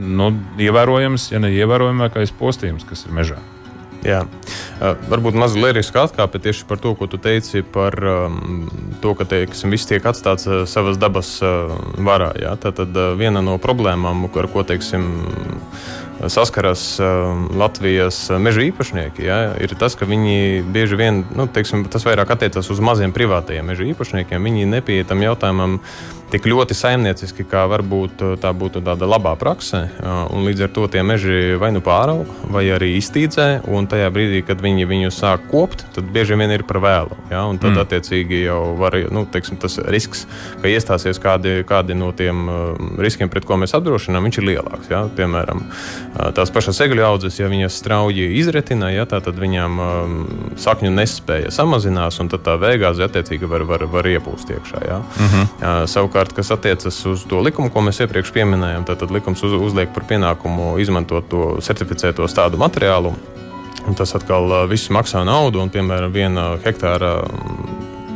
nu, 0.00 0.30
ievērojams, 0.60 1.30
ja 1.32 1.42
ne 1.42 1.52
ievērojamākais 1.54 2.34
postījums, 2.38 2.86
kas 2.88 3.06
ir 3.08 3.16
mežā. 3.16 3.40
Jā. 4.04 4.20
Varbūt 5.08 5.36
mazliet 5.38 5.70
liriska 5.70 6.04
atkāpe 6.04 6.40
tieši 6.42 6.66
par 6.68 6.80
to, 6.82 6.92
ko 6.98 7.08
tu 7.08 7.16
teici 7.22 7.62
par 7.64 7.96
um, 8.04 8.66
to, 9.00 9.14
ka 9.16 9.24
teiksim, 9.28 9.72
viss 9.72 9.88
tiek 9.88 10.04
atstāts 10.04 10.48
uh, 10.48 10.64
savas 10.68 10.98
dabas 11.00 11.38
uh, 11.40 11.72
varā. 11.96 12.34
Jā. 12.40 12.54
Tā 12.60 12.74
tad 12.76 12.92
uh, 12.92 13.14
viena 13.18 13.40
no 13.44 13.56
problēmām, 13.62 14.26
ar 14.28 14.50
ko 14.52 14.64
teiksim, 14.66 15.08
saskaras 16.28 16.82
uh, 17.02 17.30
Latvijas 17.58 18.26
meža 18.40 18.64
īpašnieki, 18.68 19.26
jā, 19.28 19.38
ir 19.62 19.76
tas, 19.78 19.96
ka 19.98 20.08
viņi 20.08 20.64
bieži 20.74 20.98
vien, 21.00 21.22
nu, 21.36 21.48
teiksim, 21.50 21.86
tas 21.90 22.06
vairāk 22.06 22.34
attiecas 22.36 22.70
uz 22.70 22.82
maziem 22.84 23.14
privātajiem 23.14 23.72
meža 23.72 23.88
īpašniekiem, 23.92 24.50
viņi 24.50 24.68
nepieiet 24.76 25.10
tam 25.10 25.24
jautājumam 25.24 25.80
tik 26.34 26.48
ļoti 26.50 26.74
saimnieciski, 26.74 27.46
kā 27.46 27.64
varbūt 27.70 28.22
uh, 28.24 28.32
tā 28.40 28.50
būtu 28.56 28.82
tāda 28.84 29.06
labā 29.08 29.34
prakse. 29.38 29.84
Uh, 30.02 30.32
līdz 30.46 30.66
ar 30.66 30.72
to 30.74 30.86
tie 30.90 31.04
meži 31.06 31.54
vai 31.60 31.70
nu 31.74 31.82
pāraug, 31.84 32.28
vai 32.50 32.64
arī 32.74 32.94
iztīdzē. 32.98 33.64
Un 33.70 33.86
tajā 33.90 34.10
brīdī, 34.14 34.42
kad 34.46 34.62
viņi 34.64 34.88
viņu 34.90 35.12
sāk 35.14 35.46
kopt, 35.52 35.86
tad 35.94 36.10
bieži 36.14 36.38
vien 36.40 36.50
ir 36.54 36.66
par 36.66 36.80
vēlu. 36.82 37.18
Ja? 37.30 37.44
Un 37.46 37.60
tad, 37.62 37.76
mm. 37.76 37.84
attiecīgi, 37.84 38.42
jau 38.48 38.60
var 38.80 38.98
nu, 39.14 39.24
teiksim, 39.30 39.60
tas 39.62 39.78
risks, 39.94 40.24
ka 40.62 40.70
iestāsies 40.70 41.22
kādi, 41.22 41.60
kādi 41.68 41.96
no 41.98 42.10
tiem 42.16 42.44
uh, 42.48 42.82
riskiem, 42.98 43.30
pret 43.30 43.46
ko 43.46 43.60
mēs 43.60 43.76
apdrošinām, 43.78 44.26
viņš 44.26 44.40
ir 44.40 44.48
lielāks. 44.50 44.90
Ja? 44.90 45.04
Piemēram, 45.14 45.62
tās 46.34 46.50
pašas 46.54 46.80
egļu 46.86 47.04
audzes, 47.04 47.38
ja 47.38 47.48
viņas 47.50 47.78
strauji 47.78 48.30
izretina, 48.40 48.90
ja, 48.94 49.06
tad 49.06 49.28
viņām 49.38 49.78
um, 49.82 50.18
sakņu 50.56 50.90
nespēja 50.94 51.52
samazinās, 51.54 52.20
un 52.22 52.32
tā 52.32 52.58
vēgāze 52.60 53.04
attiecīgi 53.06 53.48
var, 53.50 53.66
var, 53.68 53.86
var 53.90 54.08
iepūst 54.08 54.50
iekšā. 54.56 54.84
Ja? 54.88 54.98
Mm 54.98 55.28
-hmm. 55.32 55.86
Savukārt, 55.90 56.14
savukārt, 56.14 56.34
kas 56.36 56.50
attiecas 56.50 57.06
uz 57.06 57.24
to 57.26 57.40
likumu, 57.40 57.70
ko 57.70 57.80
mēs 57.80 58.00
iepriekš 58.00 58.32
pieminējām, 58.32 58.84
tad, 58.86 58.98
tad 58.98 59.10
likums 59.10 59.42
uz, 59.42 59.52
uzliek 59.52 59.92
par 59.94 60.04
pienākumu 60.06 60.78
izmantot 60.78 61.28
to 61.28 61.58
certificēto 61.60 62.28
stādu 62.28 62.56
materiālu. 62.56 63.14
Un 63.86 63.94
tas 63.94 64.14
atkal 64.14 64.68
viss 64.68 64.90
maksā 64.90 65.24
naudu, 65.24 65.60
un, 65.60 65.70
piemēram, 65.70 66.12
viena 66.12 66.56
hektāra 66.64 67.24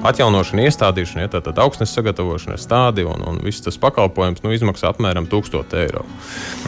atjaunošana, 0.07 0.67
iestādīšana, 0.69 1.25
ja, 1.25 1.31
tātad 1.33 1.59
augstnes 1.63 1.93
sagatavošana, 1.97 2.59
stādi 2.61 3.05
un, 3.09 3.23
un 3.27 3.41
viss 3.45 3.65
tas 3.65 3.79
pakalpojums 3.81 4.45
nu, 4.45 4.53
izmaksā 4.55 4.93
apmēram 4.93 5.29
1000 5.31 5.77
eiro. 5.81 6.05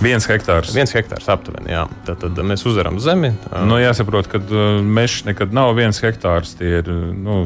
Viens 0.02 0.26
hektārs. 0.30 0.74
Viens 0.76 0.94
hektārs 0.94 1.28
aptuveni, 1.30 1.72
jā. 1.74 1.86
Tad, 2.08 2.24
tad 2.24 2.40
mēs 2.46 2.66
uzvaram 2.68 3.00
zemi. 3.02 3.32
Nu, 3.66 3.78
jāsaprot, 3.80 4.30
ka 4.30 4.42
mežs 4.82 5.24
nekad 5.28 5.54
nav 5.56 5.74
viens 5.78 6.00
hektārs. 6.02 6.56
Tie 6.58 6.80
ir, 6.80 6.90
nu, 6.90 7.44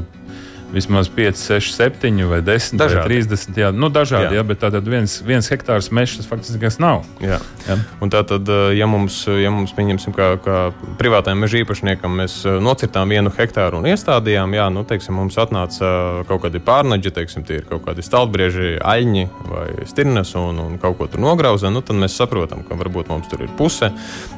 vismaz 0.74 1.08
5, 1.08 1.38
6, 1.38 1.74
7 1.78 2.28
vai 2.30 2.40
10 2.42 2.78
dažādi. 2.80 2.98
vai 2.98 3.22
30. 3.22 3.58
Jā, 3.62 3.70
nu, 3.72 3.90
dažādi, 3.92 4.34
jā. 4.34 4.42
Jā, 4.42 4.46
bet 4.46 4.60
tātad 4.64 4.88
viens, 4.90 5.16
viens 5.24 5.48
hektārs 5.50 5.90
mežs 5.94 6.18
tas 6.18 6.28
faktiski 6.28 6.70
nav. 6.82 7.04
Jā. 7.22 7.38
Jā. 7.68 7.78
Un 8.02 8.10
tātad, 8.10 8.48
eh, 8.48 8.74
ja 8.78 8.86
mums, 8.90 9.24
ja 9.28 9.50
mums 9.54 9.72
pieņemsim, 9.76 10.14
kā, 10.16 10.34
kā 10.42 10.58
privātajam 10.98 11.40
meža 11.44 11.60
īpašniekam, 11.62 12.18
mēs 12.20 12.40
eh, 12.44 12.58
nocirtām 12.60 13.14
vienu 13.14 13.32
hektāru 13.34 13.80
un 13.80 13.88
iestādījām, 13.88 14.56
jā, 14.56 14.66
nu, 14.74 14.84
teiksim, 14.88 15.16
mums 15.16 15.38
atnāca 15.40 16.24
kaut 16.28 16.44
kādi 16.44 16.60
pārnaģi, 16.64 17.14
teiksim, 17.14 17.46
tie 17.46 17.60
ir 17.60 17.68
kaut 17.68 17.84
kādi 17.86 18.04
stalbrieži, 18.04 18.78
aļņi 18.82 19.24
vai 19.48 19.68
stirnas 19.88 20.34
un, 20.40 20.58
un 20.60 20.78
kaut 20.82 20.98
ko 20.98 21.08
tur 21.10 21.22
nograuza, 21.24 21.70
nu, 21.72 21.84
tad 21.84 21.98
mēs 22.00 22.18
saprotam, 22.18 22.64
ka 22.66 22.78
varbūt 22.80 23.12
mums 23.12 23.30
tur 23.30 23.44
ir 23.46 23.52
puse. 23.58 23.92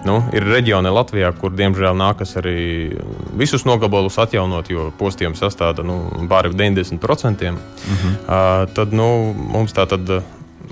Nu, 0.07 0.21
ir 0.37 0.47
reģioni 0.47 0.93
Latvijā, 0.93 1.33
kur 1.37 1.55
diemžēl 1.57 1.97
nākas 1.99 2.37
arī 2.41 2.59
visus 3.39 3.67
nogabalus 3.69 4.19
atjaunot, 4.23 4.71
jo 4.71 4.91
postījums 4.99 5.43
sastāda 5.43 5.85
nu, 5.87 5.99
pāri 6.29 6.53
90%, 6.55 7.51
mm 7.51 7.59
-hmm. 7.87 8.17
uh, 8.25 8.75
tad 8.75 8.93
nu, 8.93 9.35
mums 9.37 9.73
tā 9.77 9.87
tad. 9.87 10.23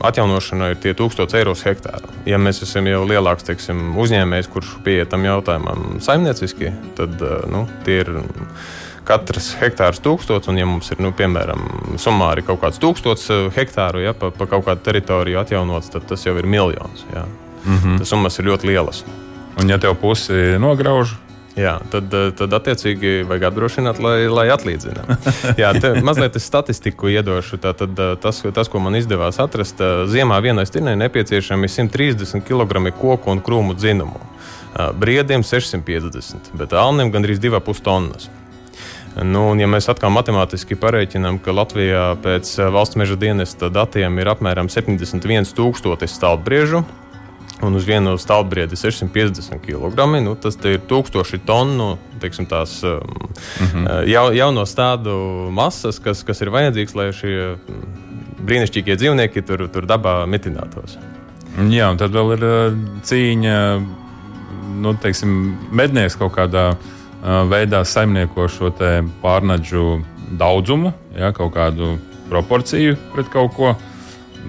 Atjaunošana 0.03 0.73
ir 0.73 0.77
tie 0.83 0.91
1000 0.95 1.37
eiro 1.39 1.53
hektāra. 1.55 2.09
Ja 2.27 2.39
mēs 2.39 2.63
esam 2.63 2.87
jau 2.87 3.05
lielāks 3.07 3.47
teiksim, 3.47 3.95
uzņēmējs, 3.97 4.49
kurš 4.51 4.73
pieiet 4.85 5.09
tam 5.09 5.25
jautājumam 5.25 6.01
saimnieciski, 6.01 6.73
tad 6.97 7.23
nu, 7.47 7.69
tie 7.85 8.01
ir 8.01 8.11
katrs 9.05 9.53
hektārs 9.61 10.01
tūkstots, 10.05 10.49
un 10.49 10.59
ja 10.59 10.67
mums 10.67 10.91
ir, 10.93 11.01
nu, 11.05 11.13
piemēram, 11.17 11.63
summāri 12.01 12.45
kaut 12.47 12.63
kāds 12.63 12.81
tūkstots 12.83 13.29
hektāru 13.57 14.05
ja, 14.05 14.15
pa, 14.19 14.31
pa 14.35 14.49
kaut 14.51 14.67
kādu 14.69 14.85
teritoriju 14.87 15.41
atjaunots, 15.43 15.93
tad 15.95 16.09
tas 16.09 16.25
jau 16.27 16.37
ir 16.41 16.47
miljons. 16.47 17.05
Ja. 17.15 17.27
Mm 17.65 17.79
-hmm. 17.79 17.99
Tas 17.99 18.09
summas 18.09 18.39
ir 18.39 18.45
ļoti 18.45 18.67
lielas. 18.67 19.05
Un 19.61 19.71
ja 19.71 19.79
tev 19.79 19.95
pusi 19.95 20.59
nograuž, 20.59 21.15
Jā, 21.55 21.77
tad, 21.87 22.11
eh, 22.11 22.33
tad 22.35 22.55
attiecīgi 22.57 23.23
vajag 23.31 23.45
apdrošināt, 23.47 24.01
lai, 24.03 24.27
lai 24.27 24.49
atlīdzinātu. 24.51 25.17
Jā, 25.63 25.71
mazliet 26.03 26.39
statistiku 26.43 27.13
iedošu. 27.13 27.61
Tātad, 27.63 27.95
eh, 27.95 28.15
tas, 28.21 28.43
tas, 28.57 28.71
ko 28.71 28.83
man 28.83 28.99
izdevās 28.99 29.39
atrast, 29.43 29.79
eh, 29.79 30.03
ziemā 30.11 30.41
vienai 30.43 30.67
stirnai 30.67 30.97
nepieciešami 31.05 31.71
130 31.71 32.43
kg 32.43 32.91
koku 32.99 33.31
un 33.31 33.43
krūmu 33.43 33.79
dzinumu. 33.79 34.31
Briediem 34.99 35.45
650, 35.47 36.51
bet 36.59 36.73
alniem 36.75 37.13
gandrīz 37.15 37.39
2,5 37.39 37.79
tonnas. 37.87 38.27
Nu, 39.15 39.53
un, 39.53 39.61
ja 39.63 39.69
mēs 39.71 39.87
atkal 39.87 40.11
matemātiski 40.11 40.75
pareiķinām, 40.75 41.39
ka 41.39 41.55
Latvijā 41.55 42.17
pēc 42.19 42.51
valsts 42.75 42.99
meža 42.99 43.15
dienesta 43.15 43.71
datiem 43.71 44.19
ir 44.19 44.33
apmēram 44.33 44.67
71,000 44.67 46.11
stalbriežu, 46.11 46.83
un 47.65 47.79
uz 47.79 47.87
vienu 47.89 48.15
stāvbriedi 48.21 48.77
650 48.79 49.61
kg. 49.65 50.07
Nu, 50.25 50.35
tas 50.41 50.59
ir 50.69 50.83
tūkstoši 50.89 51.43
tonu 51.47 51.95
teiksim, 52.25 52.47
tās 52.47 52.83
mm 52.83 53.67
-hmm. 53.73 54.09
ja, 54.09 54.23
jauno 54.33 54.67
stādu 54.67 55.51
masas, 55.51 55.99
kas, 55.99 56.23
kas 56.23 56.41
ir 56.41 56.51
vajadzīgs, 56.51 56.95
lai 56.95 57.13
šie 57.13 57.57
brīnišķīgie 58.45 58.97
dzīvnieki 58.97 59.43
tur, 59.43 59.69
tur 59.69 59.87
dabā 59.87 60.25
mitinātos. 60.27 60.99
Jā, 61.71 61.91
un 61.91 61.97
tad 62.01 62.11
vēl 62.11 62.35
ir 62.37 62.45
uh, 62.45 62.77
cīņa, 63.03 63.59
nu, 64.83 64.95
teiksim, 65.03 65.57
mednieks 65.71 66.17
kaut 66.17 66.35
kādā 66.35 66.75
uh, 66.75 67.45
veidā 67.51 67.85
saimnieko 67.85 68.49
šo 68.49 68.73
pārnaģu 69.23 70.03
daudzumu, 70.39 70.93
ja, 71.17 71.33
kaut 71.33 71.55
kādu 71.55 71.99
proporciju 72.29 72.97
pret 73.15 73.29
kaut 73.29 73.55
ko. 73.55 73.75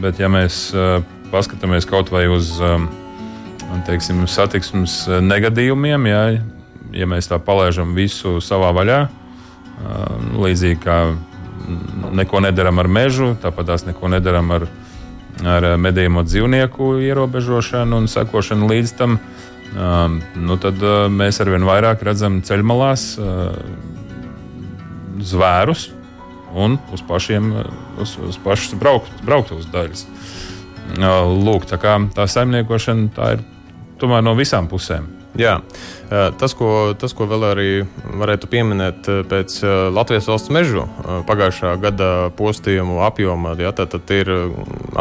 Bet, 0.02 0.20
ja 0.20 0.28
mēs 0.28 0.74
uh, 0.74 1.04
paskatāmies 1.32 1.86
kaut 1.88 2.12
vai 2.12 2.28
uz 2.28 2.60
um, 2.60 2.90
teiksim, 3.86 4.24
satiksmes 4.30 5.04
negadījumiem, 5.22 6.10
ja, 6.10 6.24
ja 6.96 7.08
mēs 7.10 7.30
tā 7.32 7.40
palaižam 7.42 7.94
visu 7.98 8.40
savā 8.44 8.72
vaļā, 8.76 9.00
um, 9.06 10.36
līdzīgi 10.46 10.82
kā 10.84 11.00
neko 12.16 12.42
nedaram 12.46 12.80
ar 12.80 12.88
mežu, 12.88 13.34
tāpat 13.42 13.72
tās 13.72 13.86
neko 13.88 14.10
nedaram 14.14 14.52
ar, 14.56 14.68
ar 15.42 15.68
medījuma 15.82 16.26
dzīvnieku 16.28 16.96
ierobežošanu 17.06 18.04
un 18.04 18.10
sekošanu 18.12 18.70
līdz 18.72 18.96
tam. 19.00 19.20
Nu 20.36 20.56
tad 20.62 20.80
mēs 21.12 21.42
arvien 21.44 21.66
vairāk 21.68 22.04
redzam 22.06 22.38
ceļmalās 22.46 23.08
zvērus 25.26 25.90
un 26.56 26.78
uz 26.96 27.04
pašiem, 27.04 27.50
uz, 28.00 28.16
uz 28.22 28.38
pašas 28.44 28.78
braukt, 28.80 29.12
brauktuves 29.26 29.68
daļas. 29.74 30.06
Lūk, 30.96 31.66
tā 31.68 31.82
kā 31.82 31.98
tā 32.16 32.28
saimniekošana 32.30 33.12
tā 33.16 33.34
ir 33.36 33.44
tomēr 34.02 34.24
no 34.26 34.36
visām 34.38 34.70
pusēm. 34.72 35.08
Jā. 35.40 35.58
Tas 36.10 36.54
ko, 36.58 36.94
tas, 37.00 37.14
ko 37.18 37.26
vēl 37.30 37.46
arī 37.50 37.70
varētu 38.22 38.50
pieminēt 38.52 39.08
pēc 39.30 39.58
Latvijas 39.96 40.30
valsts 40.30 40.54
mežu 40.54 40.86
pagājušā 41.26 41.74
gada 41.82 42.10
postījumu 42.38 43.00
apjoma, 43.08 43.56
jā, 43.58 43.72
tad, 43.76 43.96
ir 44.14 44.30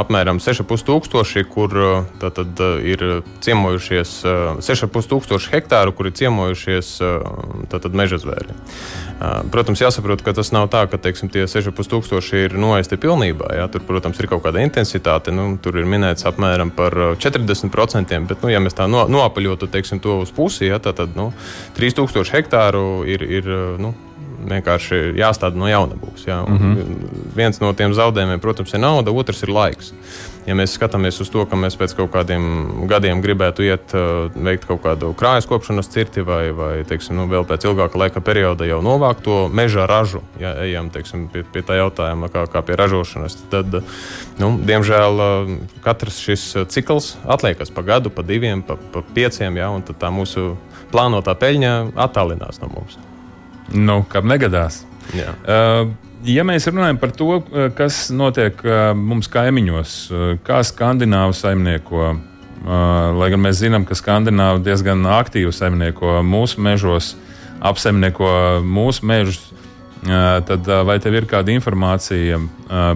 apmēram 0.01 0.41
6,5 0.41 0.87
tūkstoši, 0.89 1.45
kur 1.53 1.77
tad, 2.23 2.41
ir 2.81 3.05
ciemojušies 3.45 4.17
6,5 4.65 5.11
tūkstoši 5.13 5.53
hektāru, 5.53 5.93
kur 5.97 6.09
ir 6.09 6.17
ciemojušies 6.17 6.95
tad, 7.73 7.91
meža 7.93 8.23
zvēri. 8.23 8.57
Protams, 9.53 9.81
jāsaprot, 9.81 10.25
ka 10.25 10.35
tas 10.37 10.51
nav 10.53 10.67
tā, 10.73 10.83
ka 10.91 10.99
teiksim, 11.01 11.31
tie 11.33 11.45
6,5 11.49 11.91
tūkstoši 11.93 12.45
ir 12.49 12.57
noaisti 12.61 12.99
pilnībā. 13.01 13.53
Jā. 13.57 13.69
Tur, 13.73 13.85
protams, 13.87 14.19
ir 14.21 14.29
kaut 14.29 14.43
kāda 14.45 14.65
intensitāte. 14.65 15.33
Nu, 15.33 15.47
tur 15.63 15.79
ir 15.81 15.87
minēts 15.89 16.27
apmēram 16.29 16.73
par 16.75 16.97
40%, 17.23 18.19
bet, 18.29 18.43
nu, 18.43 18.51
ja 18.53 18.61
mēs 18.61 18.77
tā 18.77 18.89
no, 18.91 19.05
noapaļotu 19.09 19.71
teiksim, 19.73 20.03
to 20.05 20.19
uz 20.25 20.33
pusi, 20.35 20.67
jā, 20.69 20.81
tad 20.83 20.94
tad 20.97 21.15
nu, 21.19 21.33
3000 21.79 22.35
hektāru 22.35 23.05
ir. 23.09 23.23
ir 23.23 23.55
nu, 23.79 23.95
vienkārši 24.45 25.15
jāstāda 25.19 25.59
no 25.59 25.69
jauna 25.71 25.97
būs. 25.99 26.27
Jā. 26.29 26.43
Mm 26.45 26.59
-hmm. 26.59 27.09
Viens 27.37 27.61
no 27.61 27.73
tiem 27.73 27.95
zaudējumiem, 27.95 28.41
protams, 28.41 28.75
ir 28.75 28.81
nauda, 28.81 29.11
otrs 29.11 29.43
ir 29.43 29.49
laiks. 29.49 29.93
Ja 30.47 30.55
mēs 30.55 30.77
skatāmies 30.77 31.21
uz 31.21 31.31
to, 31.31 31.47
ka 31.47 31.57
mēs 31.57 31.77
pēc 31.81 31.95
kaut 31.97 32.11
kādiem 32.13 32.87
gadiem 32.87 33.23
gribētu 33.23 33.63
iet, 33.65 33.95
uh, 33.95 34.29
veikt 34.45 34.67
kaut 34.67 34.83
kādu 34.83 35.15
krājas 35.15 35.47
kopšanas 35.47 35.89
cirti 35.89 36.21
vai, 36.21 36.51
vai 36.53 36.85
teiksim, 36.85 37.17
nu, 37.17 37.27
vēl 37.27 37.47
pēc 37.49 37.65
ilgāka 37.65 37.99
laika 37.99 38.21
perioda 38.21 38.65
jau 38.65 38.83
novākt 38.83 39.23
to 39.23 39.49
meža 39.49 39.87
ražu, 39.87 40.21
ja 40.41 40.53
ejam 40.61 40.91
teiksim, 40.91 41.29
pie, 41.29 41.45
pie 41.53 41.63
tā 41.63 41.75
jautājuma, 41.75 42.29
kā, 42.29 42.45
kā 42.53 42.63
pie 42.63 42.77
ražošanas, 42.77 43.39
tad, 43.51 43.83
nu, 44.39 44.61
diemžēl, 44.67 45.13
uh, 45.17 45.57
katrs 45.83 46.21
šis 46.21 46.57
cikls 46.69 47.17
atliekas 47.25 47.71
pa 47.71 47.83
gadu, 47.83 48.11
pa 48.11 48.23
diviem, 48.23 48.63
pa, 48.63 48.77
pa 48.93 49.03
pieciem, 49.15 49.57
ja, 49.57 49.71
un 49.71 49.83
tā 49.83 50.11
mūsu 50.13 50.57
plānotā 50.95 51.35
peļņa 51.39 51.75
attālinās 52.07 52.63
no 52.63 52.71
mums. 52.73 52.99
Nu, 53.75 54.03
kam 54.09 54.29
negadās? 54.31 54.83
Jā. 55.17 55.35
Uh, 55.45 55.93
ja 56.27 56.45
mēs 56.47 56.69
runājam 56.71 56.99
par 57.01 57.13
to, 57.17 57.31
uh, 57.41 57.67
kas 57.77 58.09
notiek 58.15 58.61
uh, 58.65 58.93
mums 58.97 59.29
kaimiņos, 59.33 59.97
uh, 60.11 60.29
kā 60.47 60.63
skandināvi 60.65 61.37
saimnieko, 61.41 62.15
lai 62.65 63.27
gan 63.29 63.43
mēs 63.45 63.59
zinām, 63.61 63.83
ka 63.85 63.93
skandināvi 63.93 64.63
diezgan 64.65 65.03
aktīvi 65.19 65.51
saimnieko 65.53 66.23
mūsu 66.25 66.63
mežos, 66.65 67.11
apsaimnieko 67.61 68.31
mūsu 68.65 69.05
mežus, 69.05 69.43
tad 70.49 70.71
vai 70.89 70.97
tev 70.97 71.19
ir 71.19 71.27
kāda 71.29 71.53
informācija 71.53 72.39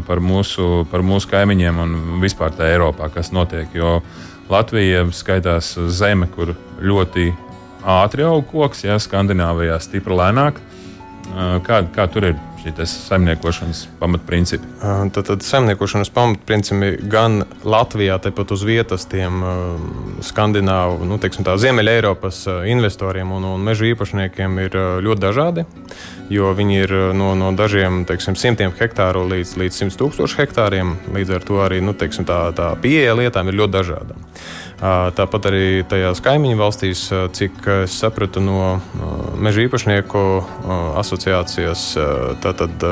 par 0.07 0.23
mūsu, 0.25 0.87
par 0.89 1.05
mūsu 1.05 1.29
kaimiņiem 1.29 1.83
un 1.85 1.93
vispār 2.23 2.57
tā 2.57 2.71
Eiropā, 2.73 3.11
kas 3.13 3.29
notiek? 3.29 3.69
Jo 3.77 3.99
Latvija 4.49 5.05
skaitās 5.13 5.75
zeme, 5.93 6.31
kur 6.33 6.55
ļoti 6.81 7.29
ātri 7.89 8.27
aug 8.27 8.45
koks, 8.51 8.85
ja 8.87 8.99
Skandināvijā 9.01 9.79
stipri 9.83 10.19
lēnāk. 10.19 10.61
Kā, 11.65 11.83
kā 11.93 12.07
tur 12.09 12.25
ir 12.25 12.37
šī 12.59 12.73
saimniekošanas 12.89 13.83
pamatprincipi? 14.01 14.67
Tad, 14.81 15.27
tad 15.29 15.45
saimniekošanas 15.45 16.11
pamatprincipi 16.15 16.95
gan 17.11 17.43
Latvijā, 17.69 18.17
tepat 18.25 18.55
uz 18.57 18.65
vietas, 18.67 19.05
tiem 19.11 19.43
skandināvu, 20.25 21.05
nu, 21.09 21.19
teiksim, 21.21 21.45
tā 21.47 21.59
Ziemeļa 21.61 21.97
Eiropas 21.99 22.43
investoriem 22.73 23.33
un, 23.37 23.45
un 23.53 23.67
meža 23.67 23.91
īpašniekiem 23.93 24.61
ir 24.65 24.79
ļoti 25.05 25.25
dažādi. 25.27 25.67
Jo 26.33 26.53
viņi 26.57 26.81
ir 26.83 26.95
no, 27.17 27.33
no 27.39 27.53
dažiem 27.57 28.03
teiksim, 28.09 28.37
simtiem 28.37 28.73
hektāru 28.77 29.27
līdz, 29.31 29.55
līdz 29.61 29.83
simt 29.83 29.99
tūkstošu 30.01 30.43
hektāriem. 30.43 30.97
Līdz 31.15 31.37
ar 31.39 31.45
to 31.45 31.61
arī 31.65 31.83
nu, 31.85 31.97
teiksim, 31.97 32.29
tā, 32.29 32.49
tā 32.57 32.73
pieeja 32.81 33.17
lietām 33.17 33.49
ir 33.49 33.61
ļoti 33.63 33.77
dažāda. 33.79 34.19
Tāpat 34.79 35.49
arī 35.51 35.83
tajās 35.91 36.21
kaimiņu 36.23 36.59
valstīs, 36.61 37.01
cik 37.35 37.65
es 37.81 37.97
sapratu 37.99 38.39
no 38.39 38.79
meža 39.35 39.65
īpašnieku 39.67 40.23
asociācijas, 41.03 41.89
tātad 42.45 42.87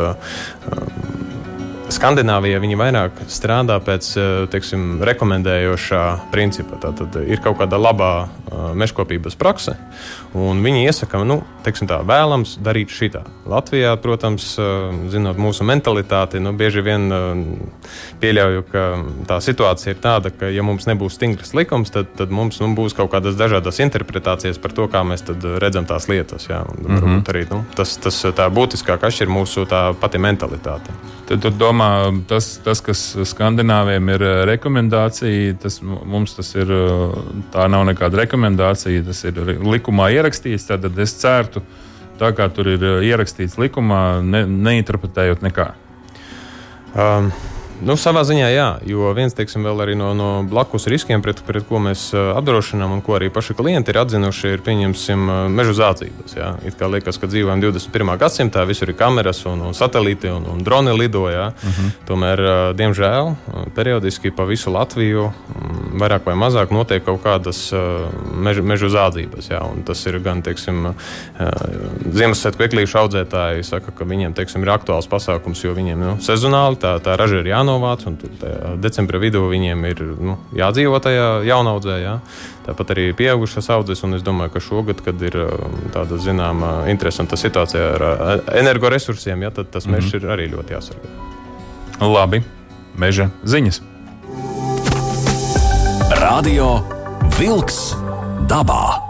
Skandināvijā 1.87 2.59
viņi 2.59 2.77
vairāk 2.81 3.21
strādā 3.31 3.77
pēc 3.85 4.09
teiksim, 4.51 4.97
rekomendējošā 5.07 6.03
principa. 6.33 6.81
Tad 6.83 7.19
ir 7.23 7.39
kaut 7.45 7.61
kāda 7.61 7.79
labā 7.79 8.11
mežkopības 8.79 9.37
prakse, 9.39 9.75
un 10.37 10.61
viņi 10.65 10.85
iesaka, 10.87 11.21
nu, 11.27 11.41
tā, 11.63 11.99
vēlams 12.07 12.57
darīt 12.63 12.93
šitā. 12.95 13.23
Latvijā, 13.47 13.93
protams, 14.03 14.53
zinot 15.13 15.39
mūsu 15.41 15.67
mentalitāti, 15.67 16.41
nu, 16.43 16.53
bieži 16.57 16.83
vien 16.87 17.07
pieļauju, 18.23 18.65
ka 18.71 18.85
tā 19.31 19.41
situācija 19.43 19.95
ir 19.95 20.01
tāda, 20.03 20.33
ka, 20.35 20.51
ja 20.53 20.65
mums 20.67 20.89
nebūs 20.91 21.19
stingrs 21.19 21.55
likums, 21.59 21.93
tad, 21.95 22.11
tad 22.19 22.35
mums 22.35 22.61
nu, 22.63 22.71
būs 22.79 22.97
kaut 22.99 23.13
kādas 23.15 23.39
dažādas 23.39 23.83
interpretācijas 23.85 24.63
par 24.63 24.75
to, 24.77 24.89
kā 24.91 25.03
mēs 25.07 25.27
redzam 25.63 25.87
tās 25.87 26.09
lietas. 26.11 26.49
Jā, 26.51 26.63
un, 26.67 26.83
mm 26.87 27.03
-hmm. 27.03 27.23
arī, 27.35 27.47
nu, 27.51 27.65
tas, 27.75 27.97
tas 27.97 28.25
tā 28.25 28.51
būtiskākais 28.51 29.23
ir 29.23 29.29
mūsu 29.29 29.67
pati 30.01 30.19
mentalitāte. 30.19 30.91
Tad 31.27 31.43
tu 31.43 31.51
domā, 31.51 31.76
tas, 32.29 32.49
tas, 32.65 32.81
kas 32.85 33.03
skandināviem 33.31 34.13
ir 34.15 34.25
eh, 34.27 34.43
rekomendācija, 34.53 35.57
tas 35.63 35.81
mums 35.83 36.37
tas 36.37 36.53
ir, 36.57 36.71
eh, 36.71 37.17
tā 37.55 37.67
nav 37.73 37.87
nekāda 37.89 38.23
rekomendācija, 38.25 39.05
tas 39.07 39.25
ir 39.29 39.41
likumā 39.65 40.11
ierakstīts. 40.17 40.69
Tad 40.69 40.87
es 41.03 41.17
certu, 41.21 41.65
tā 42.21 42.33
kā 42.37 42.49
tur 42.53 42.73
ir 42.75 42.87
eh, 42.87 43.11
ierakstīts 43.11 43.59
likumā, 43.63 44.23
ne, 44.23 44.47
neinterpretējot 44.47 45.45
nekā. 45.49 45.71
Um. 46.97 47.31
Nu, 47.85 47.93
savā 48.01 48.23
ziņā 48.25 48.47
jā, 48.55 48.67
jo 48.89 49.11
viens 49.17 49.35
teiksim, 49.37 49.67
no, 50.01 50.09
no 50.17 50.29
blakus 50.49 50.87
riskiem, 50.89 51.21
pret, 51.21 51.43
pret 51.45 51.67
ko 51.69 51.77
mēs 51.83 52.09
apdrošinām 52.17 52.95
un 52.95 53.03
ko 53.05 53.19
arī 53.19 53.29
paši 53.33 53.57
klienti 53.59 53.93
ir 53.93 53.99
atzinuši, 54.01 54.55
ir 54.55 54.63
pieņemsim 54.65 55.27
meža 55.53 55.75
zādzības. 55.77 56.37
Jā. 56.39 56.55
It 56.65 56.79
kā 56.81 56.89
liekas, 56.89 57.21
ka 57.21 57.29
dzīvojam 57.29 57.61
21. 57.61 58.15
gadsimtā, 58.23 58.65
visur 58.69 58.89
ir 58.89 58.97
kameras 58.97 59.43
un, 59.51 59.61
un 59.69 59.77
satelīti 59.77 60.31
un, 60.33 60.47
un 60.55 60.63
droni 60.65 60.95
lidoja. 60.97 61.51
Uh 61.53 61.69
mhm. 61.69 61.75
-huh. 61.77 62.07
Tomēr, 62.07 62.43
diemžēl, 62.79 63.35
periodiski 63.75 64.31
pa 64.31 64.45
visu 64.45 64.73
Latviju 64.73 65.33
vairāk 66.01 66.25
vai 66.25 66.35
mazāk 66.35 66.71
notiek 66.71 67.05
kaut 67.05 67.23
kādas 67.23 67.73
meža, 68.35 68.63
meža 68.63 68.89
zādzības. 68.89 69.51
Jā. 69.51 69.61
Un 69.73 69.83
tas 69.83 70.07
ir 70.07 70.19
gan 70.21 70.43
teiksim, 70.43 70.95
Ziemassvētku 72.13 72.63
eklīšu 72.63 72.99
audzētāji, 72.99 73.65
saka, 73.65 73.93
ka 73.93 74.05
viņiem 74.05 74.33
teiksim, 74.33 74.63
ir 74.63 74.71
aktuāls 74.71 75.09
pasākums, 75.09 75.65
jo 75.65 75.75
viņiem 75.75 75.99
nu, 75.99 76.17
sezonāli 76.21 76.77
tā, 76.77 76.99
tā 77.01 77.17
raža 77.17 77.37
ir 77.37 77.47
jānodrošina 77.47 77.66
jānovāc, 77.67 78.07
un 78.07 78.17
decembra 78.81 79.19
vidū 79.19 79.43
viņiem 79.51 79.85
ir 79.91 80.03
nu, 80.21 80.37
jādzīvo 80.57 81.01
tajā 81.03 81.43
jaunaudzē. 81.47 81.97
Jā. 82.03 82.15
Tāpat 82.67 82.93
arī 82.95 83.11
pieaugušas 83.17 83.71
audzes, 83.75 84.03
un 84.07 84.17
es 84.19 84.23
domāju, 84.27 84.55
ka 84.55 84.63
šogad, 84.63 85.03
kad 85.05 85.21
ir 85.23 85.37
um, 85.43 85.77
tāda 85.95 86.19
zināmā 86.19 86.89
interesanta 86.91 87.39
situācija 87.39 87.91
ar 87.97 88.45
energoresursiem, 88.55 89.43
jā, 89.47 89.51
tad 89.51 89.71
tas 89.71 89.87
mm 89.87 89.95
-hmm. 89.95 90.03
mežs 90.03 90.15
ir 90.15 90.23
arī 90.23 90.51
ļoti 90.51 90.75
jāsargā. 90.75 91.09
Labi, 92.01 92.43
meža 92.97 93.31
ziņas. 93.45 93.83
Radio 96.21 96.83
Wolks 97.39 97.95
dabā. 98.49 99.03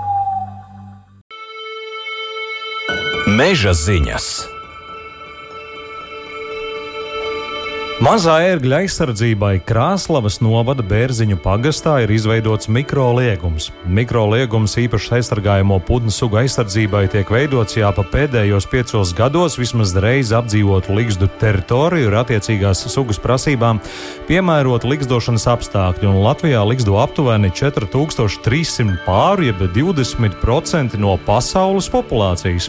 Meža 3.27 3.73
ziņas. 3.73 4.56
Mazā 7.97 8.35
ērgļa 8.45 8.83
aizsardzībai 8.83 9.55
Krāslavas 9.65 10.35
novada 10.45 10.85
Bērziņu 10.85 11.39
pagastā 11.41 11.95
ir 12.05 12.11
izveidots 12.13 12.69
mikroliegums. 12.69 13.71
Mikroliegums 13.89 14.75
īpaši 14.83 15.15
aizsargājamo 15.17 15.79
putnu 15.89 16.13
sugu 16.13 16.37
aizsardzībai 16.43 17.07
tiek 17.15 17.33
veidots, 17.33 17.79
ja 17.79 17.95
pa 17.97 18.05
pēdējos 18.05 18.69
piecos 18.69 19.15
gados 19.17 19.57
vismaz 19.57 19.97
reizi 20.05 20.37
apdzīvotu 20.37 20.93
ligzdu 20.93 21.31
teritoriju 21.41 22.13
ar 22.13 22.19
attiecīgās 22.27 22.85
sugas 22.93 23.17
prasībām 23.17 23.81
piemērot 24.29 24.85
ligzdošanas 24.85 25.49
apstākļi, 25.57 26.13
un 26.13 26.21
Latvijā 26.21 26.69
ligzdo 26.69 27.01
aptuveni 27.01 27.49
4300 27.49 29.01
pāru, 29.09 29.49
jeb 29.49 29.69
20% 29.73 31.01
no 31.01 31.17
pasaules 31.25 31.89
populācijas. 31.97 32.69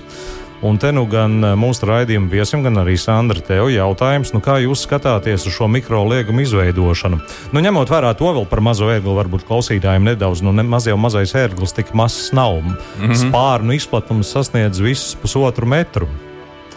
Un 0.61 0.77
te 0.81 0.89
nu 0.89 1.03
gan 1.05 1.37
eh, 1.45 1.53
mūsu 1.59 1.85
raidījuma 1.85 2.31
viesim, 2.31 2.63
gan 2.65 2.79
arī 2.81 2.95
Sandra, 2.97 3.41
tev 3.45 3.69
jautājums, 3.69 4.31
nu 4.33 4.41
kā 4.41 4.57
jūs 4.63 4.87
skatāties 4.87 5.45
uz 5.45 5.53
šo 5.53 5.67
mikro 5.69 6.01
liegumu 6.09 6.41
izveidošanu? 6.41 7.19
Nu, 7.53 7.61
ņemot 7.61 7.91
vērā 7.93 8.15
to 8.17 8.31
vēl 8.33 8.47
par 8.49 8.63
mazo 8.65 8.89
ērgli, 8.89 9.13
varbūt 9.19 9.45
klausītājiem 9.45 10.07
nedaudz, 10.09 10.41
nu, 10.45 10.55
ne, 10.57 10.65
maz 10.65 10.89
jau 10.89 10.97
mazais 10.97 11.35
ērglis 11.37 11.77
tik 11.77 11.93
mazs 11.93 12.31
nav. 12.33 12.57
Mm 12.63 12.79
-hmm. 13.03 13.19
Spārnu 13.21 13.75
izplatums 13.77 14.33
sasniedz 14.33 14.81
visus 14.81 15.15
pusotru 15.21 15.65
metru. 15.65 16.07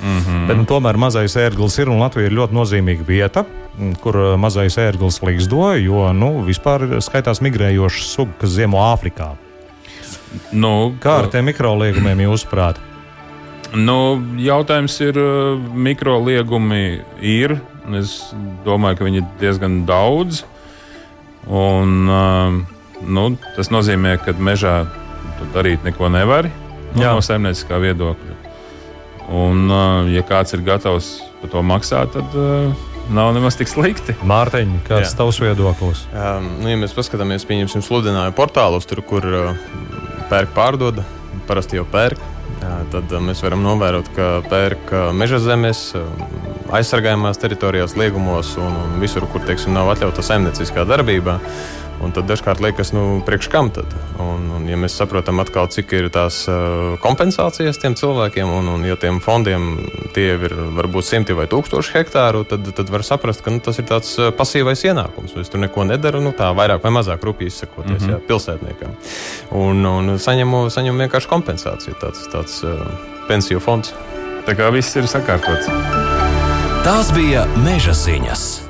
Mm 0.02 0.18
-hmm. 0.18 0.46
Bet, 0.46 0.56
nu, 0.56 0.64
tomēr 0.64 0.96
mazais 0.96 1.36
ērglis 1.36 1.78
ir 1.78 1.88
un 1.88 2.00
Latvija 2.00 2.26
ir 2.26 2.36
ļoti 2.36 2.52
nozīmīga 2.52 3.06
vieta, 3.06 3.44
kur 4.00 4.16
eh, 4.16 4.36
mazais 4.36 4.78
ērglis 4.78 5.22
līgzdo, 5.22 5.72
jo 5.80 6.12
nu, 6.12 6.44
vispār 6.44 7.00
skaitās 7.00 7.40
migrējoša 7.40 8.04
suga, 8.04 8.32
kas 8.40 8.50
ziemo 8.50 8.78
Āfrikā. 8.92 9.36
Nu, 10.52 10.94
Kā 11.00 11.18
ar 11.18 11.26
tiem 11.26 11.44
mikroliegumiem 11.44 12.20
jūsuprāt? 12.28 12.89
Nu, 13.76 14.18
jautājums 14.40 14.96
ir, 15.04 15.18
uh, 15.20 15.60
mikroliegumi 15.74 17.00
ir. 17.22 17.58
Es 17.96 18.16
domāju, 18.66 18.98
ka 18.98 19.06
viņi 19.06 19.22
ir 19.22 19.28
diezgan 19.40 19.84
daudz. 19.88 20.42
Un, 21.46 22.10
uh, 22.10 22.58
nu, 23.06 23.24
tas 23.56 23.70
nozīmē, 23.72 24.16
ka 24.24 24.34
mežā 24.38 24.82
darīt 25.54 25.86
neko 25.86 26.10
nevari 26.12 26.50
nu, 26.92 27.00
Jā. 27.00 27.14
no 27.14 27.22
saimnieciskā 27.24 27.78
viedokļa. 27.80 28.36
Un, 29.30 29.66
uh, 29.70 30.10
ja 30.10 30.24
kāds 30.26 30.56
ir 30.56 30.64
gatavs 30.66 31.20
par 31.40 31.54
to 31.54 31.62
maksāt, 31.64 32.12
tad 32.16 32.34
nav 33.14 33.30
nemaz 33.34 33.56
tik 33.58 33.70
slikti. 33.70 34.14
Mārtiņ, 34.26 34.74
kāds 34.86 35.12
ir 35.12 35.18
tavs 35.18 35.38
viedoklis? 35.42 36.04
Um, 36.10 36.50
nu, 36.60 36.70
ja 36.70 36.78
mēs 36.80 36.94
paskatāmies, 36.96 37.46
pieņemsim, 37.48 37.86
sludinājumu 37.86 38.36
portālus, 38.36 38.86
tur, 38.90 39.02
kur 39.06 39.26
uh, 39.26 39.70
pērk 40.30 40.52
pārdod, 40.56 41.00
parasti 41.48 41.80
jau 41.80 41.86
pērk. 41.90 42.20
Tad 42.60 43.12
uh, 43.12 43.20
mēs 43.24 43.40
varam 43.44 43.62
novērot, 43.64 44.10
ka 44.16 44.28
pērk 44.50 44.92
uh, 44.92 45.10
meža 45.16 45.40
zemes, 45.42 45.90
uh, 45.96 46.06
aizsargājumās 46.76 47.40
teritorijās, 47.40 47.96
liegumos 47.98 48.52
un, 48.60 48.74
un 48.84 48.96
visur, 49.02 49.26
kur 49.32 49.44
teiksim, 49.46 49.72
nav 49.76 49.92
atļauta 49.94 50.24
saimnieciskā 50.26 50.84
darbība. 50.88 51.38
Un 52.00 52.14
tad 52.16 52.24
dažkārt 52.30 52.62
liekas, 52.64 52.94
nu, 52.96 53.20
priekš 53.26 53.48
kam 53.52 53.68
tad? 53.74 53.90
Un, 54.22 54.46
un, 54.56 54.64
ja 54.68 54.78
mēs 54.80 54.94
saprotam, 54.96 55.40
atkal, 55.42 55.68
cik 55.68 55.92
ir 55.98 56.08
tās 56.12 56.42
uh, 56.48 56.96
kompensācijas 57.02 57.80
tiem 57.82 57.96
cilvēkiem, 57.98 58.48
un, 58.48 58.70
un 58.72 58.86
ja 58.88 58.96
tiem 59.00 59.18
fondiem 59.20 59.66
tie 60.16 60.30
ir 60.38 60.54
varbūt 60.78 61.06
simti 61.06 61.36
vai 61.36 61.44
tūkstoši 61.50 61.98
hektāru, 61.98 62.46
tad, 62.48 62.70
tad 62.76 62.92
var 62.92 63.04
saprast, 63.04 63.44
ka 63.44 63.52
nu, 63.52 63.60
tas 63.64 63.82
ir 63.82 63.88
tāds 63.90 64.14
pasīvais 64.38 64.86
ienākums. 64.88 65.36
Es 65.40 65.52
tur 65.52 65.60
neko 65.60 65.84
nedaru, 65.90 66.22
nu, 66.24 66.32
tā 66.36 66.48
vairāk 66.56 66.86
vai 66.86 66.94
mazāk 66.96 67.26
rūpīgi 67.26 67.52
izsakoties 67.52 68.00
mm 68.00 68.06
-hmm. 68.06 68.16
jā, 68.16 68.22
pilsētniekam. 68.30 68.96
Un, 69.60 69.86
un 69.86 70.16
saņemu, 70.18 70.70
saņemu 70.70 71.04
vienkārši 71.04 71.28
kompensāciju, 71.28 72.00
tāds, 72.00 72.24
tāds 72.32 72.64
uh, 72.64 72.80
pensiju 73.28 73.60
fonds. 73.60 73.92
Tā 74.46 74.56
kā 74.56 74.72
viss 74.72 74.96
ir 74.96 75.04
sakārtots. 75.04 75.68
Tās 76.84 77.12
bija 77.12 77.44
meža 77.60 77.92
ziņas. 77.92 78.69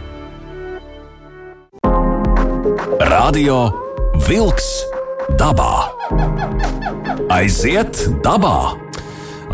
Radio 3.31 3.71
Wolks 4.27 4.66
dabā. 5.38 5.93
Aiziet 7.31 8.01
dabā! 8.25 8.73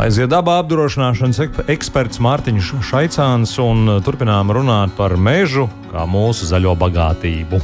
Aiziet 0.00 0.30
dabā 0.32 0.54
apdrošināšanas 0.62 1.40
ek- 1.44 1.58
eksperts 1.74 2.16
Mārtiņš 2.24 2.70
Šaicāns 2.88 3.52
un 3.60 3.82
uh, 3.84 3.98
turpinām 4.00 4.48
runāt 4.56 4.94
par 4.96 5.18
mežu 5.20 5.66
kā 5.90 6.06
mūsu 6.08 6.48
zaļo 6.48 6.72
bagātību. 6.80 7.60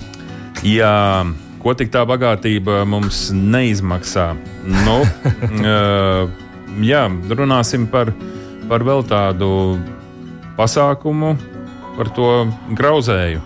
Jā, 0.68 1.24
ko 1.64 1.72
tik 1.80 1.88
tā 1.94 2.02
bagātība 2.04 2.82
mums 2.84 3.30
neizmaksā? 3.32 4.26
Nu, 4.68 4.98
uh, 5.64 6.28
jā, 6.92 7.06
runāsim 7.08 7.88
par, 7.88 8.12
par 8.68 8.84
vēl 8.84 9.00
tādu 9.08 9.48
pasākumu, 10.60 11.32
par 11.96 12.12
to 12.12 12.28
grauzēju, 12.76 13.40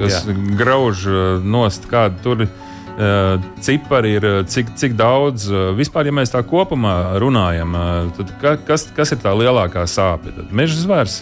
kas 0.00 0.20
Jā. 0.24 0.34
grauž 0.58 1.06
uh, 1.06 1.22
nost 1.44 1.86
kādu 1.90 2.20
tur. 2.24 2.46
Uh, 3.00 3.38
cipari 3.64 4.16
ir, 4.18 4.24
uh, 4.26 4.40
cik, 4.44 4.74
cik 4.76 4.96
daudz 4.98 5.46
vispār, 5.78 6.10
ja 6.10 6.12
mēs 6.12 6.34
tā 6.34 6.42
kopumā 6.44 7.14
runājam, 7.22 7.76
tad 8.18 8.32
ka, 8.42 8.56
kas, 8.66 8.88
kas 8.96 9.14
ir 9.14 9.20
tā 9.22 9.32
lielākā 9.38 9.86
sāpe? 9.88 10.34
Meža 10.52 10.76
zvērs 10.82 11.20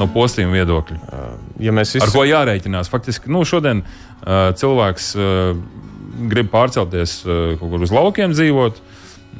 no 0.00 0.08
postījuma 0.10 0.56
viedokļa. 0.56 0.98
Ja 1.62 1.74
mēs 1.76 1.94
Ar 2.00 2.08
izs- 2.08 2.16
ko 2.16 2.24
jārēķinās? 2.26 2.90
Faktiski 2.90 3.30
nu, 3.30 3.44
šodien 3.46 3.84
uh, 3.84 4.50
cilvēks 4.58 5.12
uh, 5.18 5.60
grib 6.32 6.50
pārcelties 6.52 7.20
uh, 7.26 7.54
kaut 7.60 7.74
kur 7.74 7.84
uz 7.86 7.92
laukiem 7.94 8.34
dzīvot, 8.34 8.80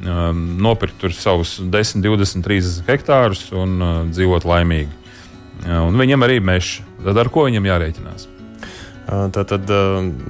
um, 0.03 0.43
nopirkt 0.63 0.99
tur 1.01 1.15
savus 1.15 1.57
10, 1.59 2.03
20, 2.05 2.45
30 2.45 2.87
hektārus 2.89 3.47
un 3.55 3.75
uh, 3.81 3.95
dzīvot 4.13 4.47
laimīgi. 4.47 4.93
Uh, 5.63 5.81
un 5.87 5.97
viņam 5.99 6.25
arī 6.27 6.39
ir 6.39 6.47
mežs. 6.47 6.77
Tad 7.03 7.19
ar 7.19 7.29
ko 7.33 7.47
viņam 7.49 7.67
jārēķinās? 7.67 8.29
Tātad 9.03 9.67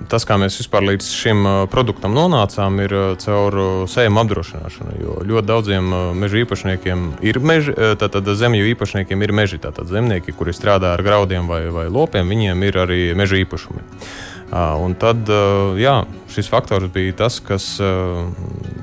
tas, 0.10 0.24
kā 0.26 0.38
mēs 0.42 0.58
vispār 0.58 0.86
līdz 0.88 1.10
šim 1.14 1.46
produktam 1.70 2.16
nonācām, 2.18 2.80
ir 2.82 2.96
caur 3.22 3.58
sējuma 3.92 4.24
apdrošināšanu. 4.26 4.96
Jo 4.98 5.18
ļoti 5.30 5.48
daudziem 5.52 5.94
meža 6.18 6.42
īpašniekiem 6.42 7.06
ir 7.22 7.40
meži, 7.46 7.76
tātad 8.02 8.34
zemju 8.40 8.66
īpašniekiem 8.74 9.26
ir 9.26 9.36
meži. 9.36 9.62
Tātad 9.62 9.92
zemnieki, 9.94 10.34
kuri 10.34 10.56
strādā 10.58 10.96
ar 10.98 11.06
graudiem 11.06 11.48
vai, 11.50 11.68
vai 11.74 11.86
lopiem, 11.86 12.30
viņiem 12.34 12.66
ir 12.66 12.80
arī 12.86 13.02
meža 13.18 13.38
īpašumi. 13.44 13.86
Un 14.54 14.94
tad 15.02 15.30
jā, 15.78 15.96
šis 16.34 16.50
faktors 16.50 16.90
bija 16.94 17.14
tas, 17.24 17.40
kas 17.46 17.78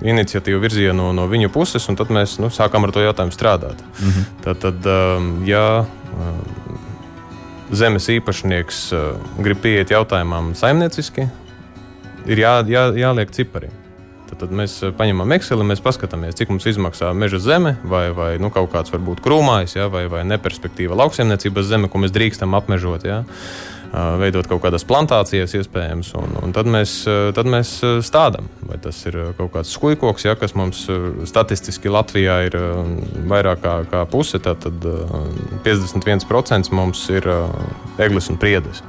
iniciatīvu 0.07 0.63
virzīja 0.63 0.95
no, 0.97 1.11
no 1.15 1.27
viņu 1.31 1.51
puses, 1.55 1.87
un 1.91 1.99
tad 1.99 2.11
mēs 2.15 2.39
nu, 2.43 2.51
sākām 2.55 2.87
ar 2.87 2.95
to 2.95 3.03
jautājumu 3.03 3.35
strādāt. 3.35 3.83
-hmm. 3.99 4.25
Tad, 4.47 4.59
tad 4.63 4.91
ja 5.47 5.85
zemes 7.73 8.09
īpašnieks 8.11 8.81
uh, 8.97 9.13
grib 9.43 9.61
pieiet 9.63 9.93
jautājumam 9.93 10.53
saimnieciski, 10.59 11.29
ir 12.27 12.43
jā, 12.43 12.55
jā, 12.69 12.89
jāliek 12.99 13.33
cipari. 13.35 13.71
Tad, 14.31 14.39
tad 14.45 14.55
mēs 14.55 14.77
uh, 14.85 14.93
paņemam 14.97 15.35
Excel, 15.37 15.63
mēs 15.67 15.83
paskatāmies, 15.85 16.37
cik 16.39 16.53
mums 16.53 16.67
izmaksā 16.71 17.13
meža 17.17 17.41
zeme, 17.43 17.77
vai, 17.83 18.09
vai 18.17 18.31
nu, 18.43 18.53
kaut 18.55 18.71
kāds 18.75 18.95
varbūt 18.95 19.23
krūmājs, 19.25 19.77
ja, 19.79 19.89
vai, 19.93 20.07
vai 20.11 20.25
neperspektīva 20.29 20.99
lauksaimniecības 20.99 21.71
zeme, 21.71 21.91
ko 21.91 22.03
mēs 22.03 22.15
drīkstam 22.15 22.55
apmežot. 22.59 23.07
Ja. 23.07 23.23
Veidot 23.91 24.47
kaut 24.47 24.61
kādas 24.63 24.85
plantācijas, 24.87 25.57
iespējams, 25.59 26.13
un, 26.21 26.37
un 26.45 26.53
tad, 26.55 26.69
mēs, 26.71 26.93
tad 27.35 27.49
mēs 27.51 27.73
stādām. 28.07 28.47
Vai 28.69 28.79
tas 28.83 29.01
ir 29.11 29.17
kaut 29.39 29.51
kāds 29.57 29.73
skūjkoks, 29.75 30.29
ja, 30.29 30.37
kas 30.39 30.55
mums 30.59 30.85
statistiski 31.27 31.91
Latvijā 31.91 32.37
ir 32.47 32.57
vairāk 33.31 33.65
kā, 33.65 33.75
kā 33.91 34.05
puse, 34.11 34.39
tad, 34.43 34.63
tad 34.63 34.87
uh, 34.87 35.27
51% 35.67 36.71
mums 36.77 37.03
ir 37.11 37.27
eglis 37.99 38.31
un 38.31 38.39
priedes. 38.39 38.85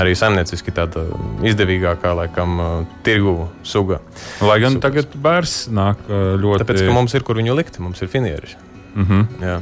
Arī 0.00 0.14
saimnieciski 0.16 0.72
tāda 0.72 1.02
izdevīgākā, 1.44 2.14
laikam, 2.16 2.60
tirgu 3.04 3.50
suga. 3.66 3.98
Lai 4.40 4.56
gan 4.62 4.78
Super. 4.78 4.86
tagad 4.88 5.16
bērns 5.20 5.56
nāk 5.74 6.06
ļoti. 6.08 6.62
Tāpēc, 6.64 6.84
ka 6.86 6.94
mums 6.96 7.12
ir 7.18 7.26
kur 7.26 7.36
viņu 7.42 7.56
likt, 7.58 7.76
mums 7.82 8.00
ir 8.00 8.08
finieris. 8.12 8.54
Mm 8.94 9.06
-hmm. 9.08 9.26
Jā, 9.40 9.60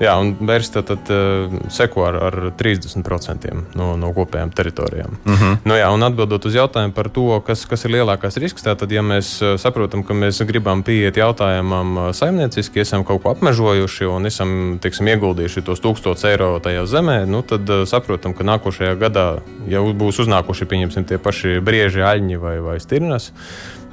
Jā 0.00 0.12
un 0.20 0.34
bērns 0.40 0.70
tad, 0.70 0.84
tad 0.84 1.10
uh, 1.10 1.52
seko 1.68 2.04
ar, 2.04 2.14
ar 2.14 2.34
30% 2.58 3.52
no, 3.74 3.96
no 3.96 4.12
kopējām 4.12 4.50
teritorijām. 4.50 5.10
Mm 5.24 5.34
-hmm. 5.34 5.56
Nu, 5.64 5.74
jā, 5.74 5.88
un 5.94 6.02
atbildot 6.02 6.44
uz 6.44 6.54
jautājumu 6.54 6.92
par 6.92 7.08
to, 7.08 7.40
kas, 7.40 7.66
kas 7.66 7.84
ir 7.84 7.90
lielākais 7.90 8.36
risks, 8.36 8.62
tad, 8.62 8.92
ja 8.92 9.02
mēs 9.02 9.42
uh, 9.42 9.60
saprotam, 9.60 10.02
ka 10.02 10.14
mēs 10.14 10.44
gribam 10.46 10.82
pieiet 10.82 11.16
jautājumam 11.16 11.96
uh, 11.96 12.12
saimnieciski, 12.12 12.80
esam 12.80 13.04
kaut 13.04 13.22
ko 13.22 13.30
apmežojuši 13.30 14.04
un 14.04 14.26
esam 14.26 14.78
teiksim, 14.82 15.06
ieguldījuši 15.06 15.62
tos 15.62 15.80
1000 15.80 16.28
eiro 16.28 16.58
tajā 16.58 16.86
zemē, 16.86 17.26
nu, 17.26 17.42
tad 17.42 17.60
saprotam, 17.86 18.34
ka 18.34 18.44
nākošajā 18.44 18.98
gadā, 18.98 19.38
ja 19.68 19.80
būs 19.80 20.20
uznākuši 20.20 20.64
pieņemsim, 20.64 21.04
tie 21.04 21.18
paši 21.18 21.60
brieži, 21.60 22.00
aļņi 22.00 22.36
vai, 22.36 22.60
vai 22.60 22.80
stirnas, 22.80 23.32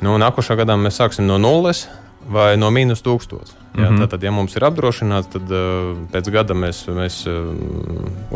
nu, 0.02 0.17
nākošā 0.17 0.56
gadā 0.56 0.76
mēs 0.76 1.00
sāksim 1.00 1.28
no 1.28 1.38
nulles 1.38 1.88
vai 2.29 2.53
no 2.57 2.71
mīnus 2.71 3.03
1000. 3.03 3.53
Jā, 3.73 3.88
Mhm. 3.89 4.03
Tātad, 4.03 4.21
ja 4.21 4.29
mums 4.29 4.53
ir 4.53 4.63
apdrošināts, 4.67 5.31
tad 5.33 5.49
uh, 5.49 5.95
pēc 6.13 6.27
gada 6.33 6.53
mēs, 6.53 6.83
mēs 6.93 7.23
uh, 7.25 7.47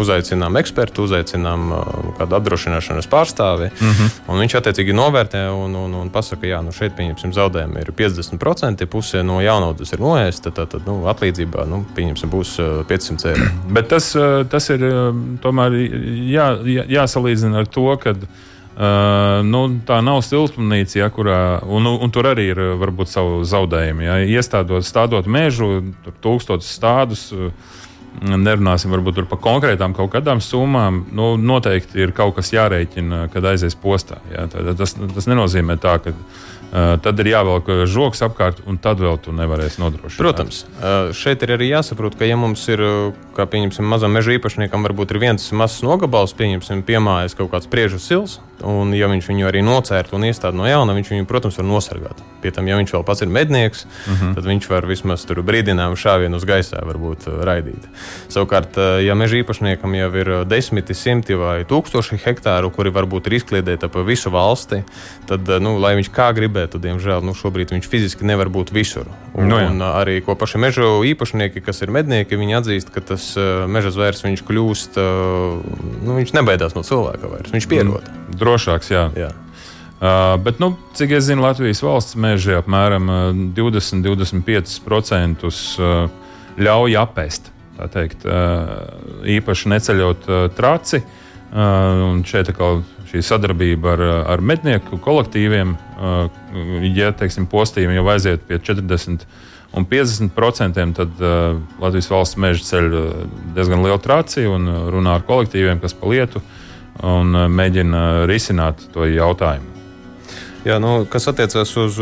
uzaicinām 0.01 0.57
ekspertu, 0.57 1.05
uzaicinām 1.05 1.67
uh, 1.75 1.83
kādu 2.17 2.39
apdrošināšanas 2.39 3.09
pārstāvi. 3.11 3.69
Mm. 3.69 3.91
-hmm. 3.91 4.39
Viņš 4.41 4.55
attiecīgi 4.57 4.95
novērtē 4.97 5.43
un, 5.53 5.75
un, 5.75 5.93
un 5.93 6.09
pasaka, 6.09 6.41
ka 6.41 6.63
nu, 6.65 6.73
šeit 6.73 6.97
zaudējumi 7.37 7.85
ir 7.85 7.93
50%, 7.93 8.85
puse 8.85 9.21
no 9.23 9.37
jaunaudas 9.41 9.93
ir 9.93 10.01
noēsta. 10.01 10.51
Tad, 10.51 10.73
tad 10.73 10.89
nu, 10.89 11.03
atlīdzībā 11.05 11.67
nu, 11.69 11.85
būs 12.33 12.57
uh, 12.57 12.81
500 12.89 13.29
eiro. 13.29 13.45
Bet 13.69 13.93
tas, 13.93 14.15
tas 14.49 14.69
ir 14.73 14.81
tomēr 15.41 15.77
jā, 16.33 16.49
jā, 16.65 16.83
jāsalīdzina 16.97 17.61
ar 17.61 17.67
to, 17.69 17.97
ka 18.01 18.15
uh, 18.77 19.41
nu, 19.47 19.63
tā 19.87 19.99
nav 20.05 20.21
siltumnīca, 20.25 20.99
ja, 21.01 21.09
kurā, 21.13 21.39
un, 21.65 21.89
un 21.89 22.13
tur 22.13 22.29
arī 22.31 22.51
ir 22.53 22.61
varbūt 22.81 23.11
savu 23.11 23.41
zaudējumu. 23.47 24.05
Ja. 24.05 24.19
Iestādot, 24.37 24.85
stādot 24.87 25.27
mežu, 25.27 25.81
tur 26.05 26.15
tūkstotis 26.23 26.71
stādus. 26.79 27.27
Nerunāsim 28.17 28.89
varbūt 28.89 29.19
par 29.29 29.37
konkrētām 29.43 29.93
kaut 29.93 30.09
kādām 30.15 30.39
summām. 30.41 31.03
Nu, 31.13 31.35
noteikti 31.37 32.01
ir 32.01 32.15
kaut 32.17 32.39
kas 32.39 32.49
jārēķina, 32.55 33.27
kad 33.33 33.45
aizies 33.45 33.77
postā. 33.77 34.17
Ja. 34.33 34.47
Tad, 34.49 34.71
tas, 34.79 34.95
tas 34.97 35.29
nenozīmē 35.29 35.77
tā, 35.81 35.99
ka 36.01 36.15
tad 36.71 37.19
ir 37.23 37.31
jāvelk 37.31 37.69
žoks 37.87 38.23
apkārt, 38.27 38.59
un 38.67 38.79
tad 38.81 38.99
vēl 38.99 39.19
tu 39.23 39.31
nevarēsi 39.35 39.81
nodrošināt. 39.81 40.19
Protams, 40.19 40.63
šeit 41.17 41.45
ir 41.45 41.55
arī 41.55 41.71
jāsaprot, 41.71 42.17
ka, 42.19 42.27
ja 42.27 42.37
mums 42.39 42.65
ir, 42.71 42.83
kā 43.37 43.47
pieņemsim, 43.47 43.87
mazam 43.87 44.11
meža 44.15 44.35
īpašniekam, 44.35 44.83
varbūt 44.83 45.15
ir 45.15 45.21
viens 45.23 45.47
mazs 45.55 45.83
nogabals, 45.85 46.35
pieņemsim, 46.37 46.83
piemājas 46.87 47.37
kaut 47.37 47.53
kāds 47.53 47.71
priežu 47.71 48.01
sils, 48.03 48.39
un 48.65 48.93
ja 48.97 49.07
viņš 49.09 49.29
viņu 49.29 49.47
arī 49.47 49.61
nocērtu 49.65 50.17
un 50.17 50.25
iestāda 50.27 50.57
no 50.57 50.67
jauna, 50.67 50.95
viņš 50.97 51.11
viņu, 51.13 51.27
protams, 51.29 51.57
var 51.59 51.67
nosargāt. 51.67 52.21
Pie 52.41 52.51
tam, 52.53 52.67
ja 52.69 52.77
viņš 52.79 52.93
vēl 52.95 53.05
pats 53.05 53.23
ir 53.23 53.31
mednieks, 53.33 53.85
uh 53.85 54.13
-huh. 54.13 54.33
tad 54.35 54.45
viņš 54.45 54.69
var 54.69 54.87
vismaz 54.89 55.25
tur 55.25 55.41
brīdinājumu 55.45 55.97
šāvienu 55.97 56.35
uz 56.35 56.45
gaisā 56.45 56.81
varbūt 56.85 57.27
raidīt. 57.45 57.87
Savukārt, 58.29 58.77
ja 59.05 59.15
meža 59.15 59.37
īpašniekam 59.43 59.95
jau 59.95 60.11
ir 60.15 60.31
desmiti, 60.45 60.93
simti 60.93 61.35
vai 61.35 61.63
tūkstoši 61.65 62.19
hektāru, 62.25 62.71
kuri 62.71 62.89
varbūt 62.89 63.27
ir 63.27 63.33
izkliedēti 63.39 63.89
pa 63.89 64.01
visu 64.01 64.29
valsti, 64.29 64.83
tad, 65.27 65.47
nu, 65.61 65.77
lai 65.79 65.95
viņš 65.95 66.09
kā 66.11 66.33
gribētu, 66.57 66.79
diemžēl, 66.81 67.21
nu, 67.21 67.33
šobrīd 67.37 67.69
viņš 67.75 67.87
fiziski 67.89 68.25
nevar 68.25 68.49
būt 68.49 68.71
visur. 68.73 69.05
Un, 69.35 69.47
Nu 69.47 69.59
jā. 69.59 69.69
un 69.69 69.81
uh, 69.81 69.99
arī 70.01 70.21
ko 70.25 70.35
paši 70.35 70.57
meža 70.57 70.81
īpašnieki, 71.05 71.61
kas 71.61 71.81
ir 71.85 71.91
mednieki, 71.93 72.37
viņi 72.37 72.57
atzīst, 72.57 72.89
ka 72.93 73.01
tas 73.01 73.37
uh, 73.37 73.67
meža 73.69 73.91
zvērs 73.93 74.23
viņš 74.25 74.41
kļūst, 74.47 74.97
uh, 74.97 75.03
nu, 76.03 76.15
viņš 76.17 76.33
nebaidās 76.33 76.73
no 76.75 76.81
cilvēka 76.81 77.29
vairs, 77.29 77.53
viņš 77.53 77.67
pierod. 77.69 78.01
Drošāks, 78.33 78.89
jā. 78.89 79.11
Jā. 79.17 79.29
Uh, 79.97 80.37
bet, 80.41 80.59
nu, 80.61 80.75
cik 80.97 81.11
es 81.17 81.23
zinu, 81.29 81.45
Latvijas 81.45 81.83
valsts 81.85 82.17
meži 82.17 82.57
apmēram 82.57 83.05
20-25% 83.57 85.45
uh, 85.45 85.53
ļauj 86.57 86.97
apēst. 87.05 87.53
Teikt, 87.93 88.25
uh, 88.25 88.33
īpaši 89.37 89.69
neceļot 89.69 90.21
uh, 90.25 90.49
traci. 90.57 91.03
Uh, 91.47 92.17
šeit 92.27 92.49
atkal 92.51 92.81
šī 93.07 93.21
sadarbība 93.23 93.93
ar, 93.95 94.01
ar 94.35 94.41
mednieku 94.43 94.97
kolektīviem, 94.99 95.77
ja 96.97 97.11
teiksim, 97.17 97.47
postījumi 97.49 97.97
jau 97.97 98.07
aiziet 98.13 98.43
pie 98.47 98.59
40 98.59 99.25
un 99.77 99.85
50%, 99.85 100.85
tad 100.95 101.23
uh, 101.23 101.57
Latvijas 101.81 102.11
valsts 102.11 102.39
meža 102.39 102.63
ceļ 102.63 102.91
diezgan 103.55 103.83
lielu 103.85 103.99
trāciju 104.01 104.53
un 104.55 104.69
runā 104.93 105.17
ar 105.17 105.25
kolektīviem, 105.27 105.81
kas 105.83 105.97
pa 105.97 106.11
lietu 106.13 106.43
un 107.03 107.35
mēģina 107.53 108.27
risināt 108.29 108.87
to 108.93 109.05
jautājumu. 109.05 109.77
Jā, 110.67 110.79
nu, 110.83 111.05
kas 111.07 111.29
attiecas 111.29 111.69
uz 111.79 111.97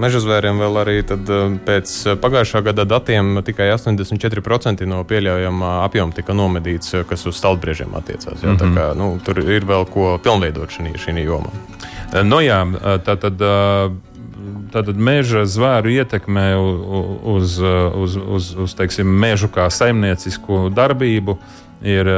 meža 0.00 0.22
zvēriem, 0.24 0.60
vēl 0.62 0.78
arī 0.80 0.94
tad, 1.04 1.28
pēc 1.66 1.92
pagājušā 2.22 2.62
gada 2.64 2.86
datiem 2.88 3.42
tikai 3.44 3.66
84% 3.74 4.86
no 4.88 5.02
pieļaujamā 5.08 5.72
apjoma 5.84 6.16
tika 6.16 6.36
nomedīts, 6.36 6.94
kas 7.10 7.26
uz 7.28 7.36
stalbriežiem 7.36 7.92
attiecās. 7.98 8.40
Jā, 8.40 8.54
mm 8.54 8.56
-hmm. 8.56 8.78
kā, 8.78 8.86
nu, 8.96 9.10
tur 9.24 9.42
ir 9.44 9.68
vēl 9.68 9.84
ko 9.90 10.16
pilnveidot 10.22 10.70
šī 10.70 11.18
jomā. 11.26 11.52
Nu, 12.24 12.40
jā, 12.44 12.60
tā 13.06 13.18
tad. 13.20 13.42
Tātad 14.70 14.98
meža 15.00 15.46
zvēru 15.48 15.88
ietekme 15.94 16.42
uz, 16.58 17.54
uz, 17.56 18.16
uz, 18.18 18.48
uz 18.66 18.74
teiksim, 18.76 19.08
mežu 19.08 19.48
kā 19.50 19.64
saimniecisku 19.72 20.66
darbību 20.76 21.38
ir, 21.86 22.10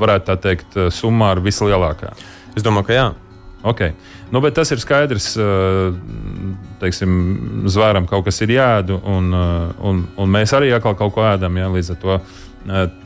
varētu 0.00 0.26
tā 0.26 0.36
teikt, 0.42 0.78
summāri 0.92 1.44
vislielākā. 1.44 2.10
Es 2.58 2.66
domāju, 2.66 2.88
ka 2.88 2.96
jā. 2.96 3.06
Okay. 3.68 3.94
Nu, 4.32 4.42
bet 4.44 4.54
tas 4.58 4.70
ir 4.74 4.82
skaidrs, 4.82 5.30
teiksim, 6.82 7.14
zvēram 7.70 8.08
kaut 8.10 8.26
kas 8.26 8.42
ir 8.44 8.52
jēdu, 8.58 8.98
un, 9.08 9.32
un, 9.32 10.02
un 10.18 10.30
mēs 10.34 10.52
arī 10.56 10.74
atkal 10.76 10.98
kaut 10.98 11.14
ko 11.16 11.24
ēdam. 11.26 11.56
Ja, 11.58 11.70
līdz 11.72 11.94
ar 11.94 12.02
to 12.02 12.18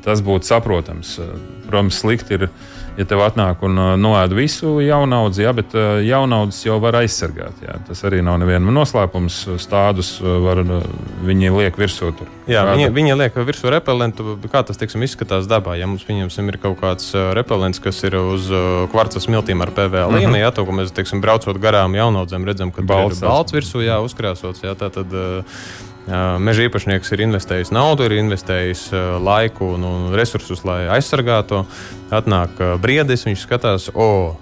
tas 0.03 0.22
būtu 0.25 0.48
saprotams. 0.48 1.14
Protams, 1.68 2.01
slikti 2.03 2.38
ir 2.38 2.48
ja 2.98 3.07
tev 3.09 3.22
atnāk 3.24 3.62
un 3.66 3.78
uh, 3.78 3.92
noēd 4.00 4.35
visu 4.37 4.74
jaunaudzi, 4.85 5.44
jā, 5.46 5.52
bet 5.57 5.74
uh, 5.76 6.00
jaunaudzis 6.05 6.66
jau 6.66 6.78
var 6.83 6.98
aizsargāt. 7.00 7.62
Jā. 7.64 7.78
Tas 7.88 8.02
arī 8.09 8.20
nav 8.24 8.40
nevienam 8.42 8.72
noslēpums. 8.76 9.38
Stādus 9.62 10.14
uh, 10.20 10.38
var, 10.44 10.62
viņi 11.26 11.52
liek 11.57 11.78
virsū 11.81 12.12
tur. 12.18 12.31
Jā, 12.50 12.64
viņi, 12.68 12.90
viņi 12.94 13.16
liek 13.20 13.38
virsū 13.48 13.70
repelentu. 13.72 14.37
Kā 14.52 14.64
tas 14.66 14.81
teiksim, 14.81 15.05
izskatās 15.07 15.48
dabā? 15.50 15.76
Ja 15.81 15.88
mums 15.90 16.05
ir 16.09 16.59
kaut 16.62 16.81
kāds 16.83 17.12
repelents, 17.37 17.81
kas 17.83 18.02
ir 18.07 18.18
uz 18.18 18.50
kvarca 18.92 19.22
smiltīm 19.22 19.62
ar 19.64 19.72
PVL 19.72 20.11
mhm. 20.11 20.18
līniju, 20.18 20.28
mm 20.28 20.35
-hmm. 20.35 20.44
ja 20.44 20.50
to 20.50 20.66
mēs 20.66 20.92
teiksim, 20.92 21.20
braucot 21.20 21.59
garām 21.62 21.94
jaunaudzēm, 21.94 22.44
redzam, 22.44 22.72
ka 22.72 22.83
balts, 22.83 23.22
ir 23.22 23.28
balts 23.28 23.55
virsū 23.55 23.85
jā, 23.85 23.98
uzkrāsots. 24.05 24.64
Jā, 24.64 24.74
tā 24.74 24.90
tad, 24.90 25.12
Meža 26.43 26.67
īpašnieks 26.67 27.12
ir 27.15 27.21
investējis 27.29 27.71
naudu, 27.75 28.09
ir 28.09 28.17
investējis 28.19 28.88
laiku 29.23 29.75
un, 29.77 29.85
un 29.87 30.15
resursus, 30.19 30.65
lai 30.67 30.85
aizsargātu. 30.97 31.62
Atnāk 32.12 32.59
briedis, 32.83 33.23
viņš 33.29 33.45
skatās, 33.47 33.87
o, 33.95 34.35